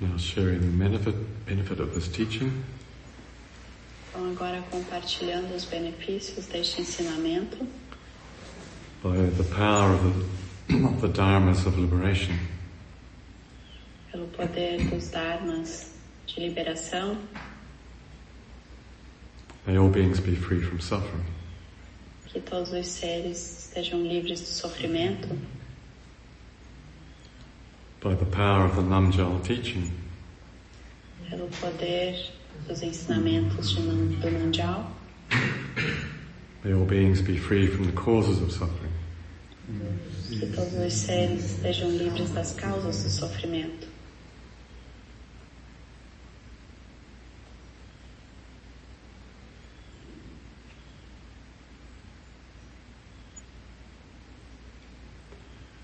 Now 0.00 0.16
sharing 0.18 0.60
the 0.60 0.84
benefit, 0.84 1.14
benefit 1.46 1.80
of 1.80 1.94
this 1.94 2.08
teaching. 2.08 2.52
Então 4.10 4.30
agora 4.30 4.62
compartilhando 4.70 5.54
os 5.54 5.64
benefícios 5.64 6.46
deste 6.46 6.80
ensinamento 6.82 7.66
by 9.02 9.30
the 9.36 9.44
power 9.54 9.92
of 9.94 10.02
the, 10.68 10.84
of 10.84 11.00
the 11.00 11.08
dharmas 11.08 11.66
of 11.66 11.78
liberation. 11.78 12.38
pelo 14.10 14.26
poder 14.28 14.78
dos 14.88 15.10
dharmas 15.10 15.90
de 16.26 16.40
liberação, 16.40 17.18
May 19.66 19.76
all 19.78 19.88
beings 19.90 20.20
be 20.20 20.34
free 20.36 20.60
from 20.60 20.78
suffering. 20.80 21.24
que 22.26 22.40
todos 22.40 22.72
os 22.72 22.86
seres 22.86 23.66
estejam 23.66 24.02
livres 24.02 24.40
do 24.40 24.46
sofrimento, 24.46 25.28
By 28.06 28.14
the 28.14 28.24
power 28.24 28.66
of 28.66 28.76
the 28.76 28.82
Namjal 28.82 29.44
teaching, 29.44 29.90
pelo 31.28 31.48
poder 31.48 32.14
dos 32.68 32.80
ensinamentos 32.80 33.74
do 33.74 34.30
Nanjal, 34.30 34.86
may 36.62 36.72
all 36.72 36.84
beings 36.84 37.20
be 37.20 37.36
free 37.36 37.66
from 37.66 37.86
the 37.86 37.90
causes 37.90 38.40
of 38.40 38.52
suffering. 38.52 38.92
que 40.28 40.46
todos 40.54 40.74
os 40.74 40.92
seres 40.92 41.56
estejam 41.56 41.98
livres 41.98 42.30
das 42.30 42.52
causas 42.52 43.02
do 43.02 43.10
sofrimento. 43.10 43.88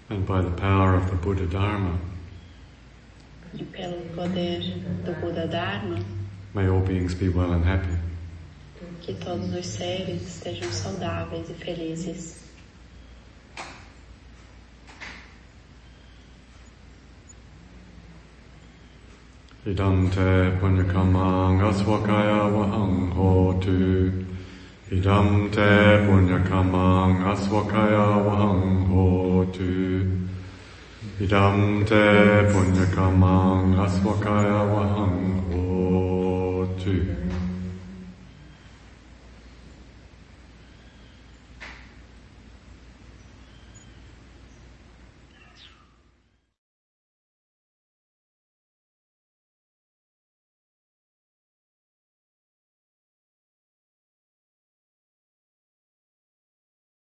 And 0.08 0.24
by 0.24 0.40
the 0.40 0.52
power 0.52 0.94
of 0.94 1.10
the 1.10 1.16
Buddha 1.16 1.46
Dharma, 1.46 1.98
E 3.54 3.64
pelo 3.64 4.00
poder 4.14 4.60
do 5.04 5.12
Buda 5.20 5.46
Dharma, 5.46 5.98
may 6.54 6.68
all 6.68 6.80
beings 6.80 7.14
be 7.14 7.28
well 7.28 7.52
and 7.52 7.64
happy. 7.64 7.98
que 9.02 9.14
todos 9.14 9.52
os 9.52 9.66
seres 9.66 10.22
estejam 10.22 10.70
saudáveis 10.72 11.50
e 11.50 11.54
felizes. 11.54 12.40
Idam 19.66 20.08
te 20.10 20.58
punyakamang 20.60 21.62
aswakaya 21.62 22.46
wahang 22.50 23.10
hotu. 23.10 24.26
Idam 24.90 25.50
te 25.50 26.02
punyakamang 26.06 27.22
aswakaya 27.26 28.18
wahang 28.26 28.86
hotu. 28.86 30.31
Idam 31.20 31.84
te 31.84 32.02
punya 32.48 32.86
kama 32.88 33.76
aswakaya 33.84 34.64
wang 34.64 35.44
o 35.52 35.60
hoti. 36.64 37.21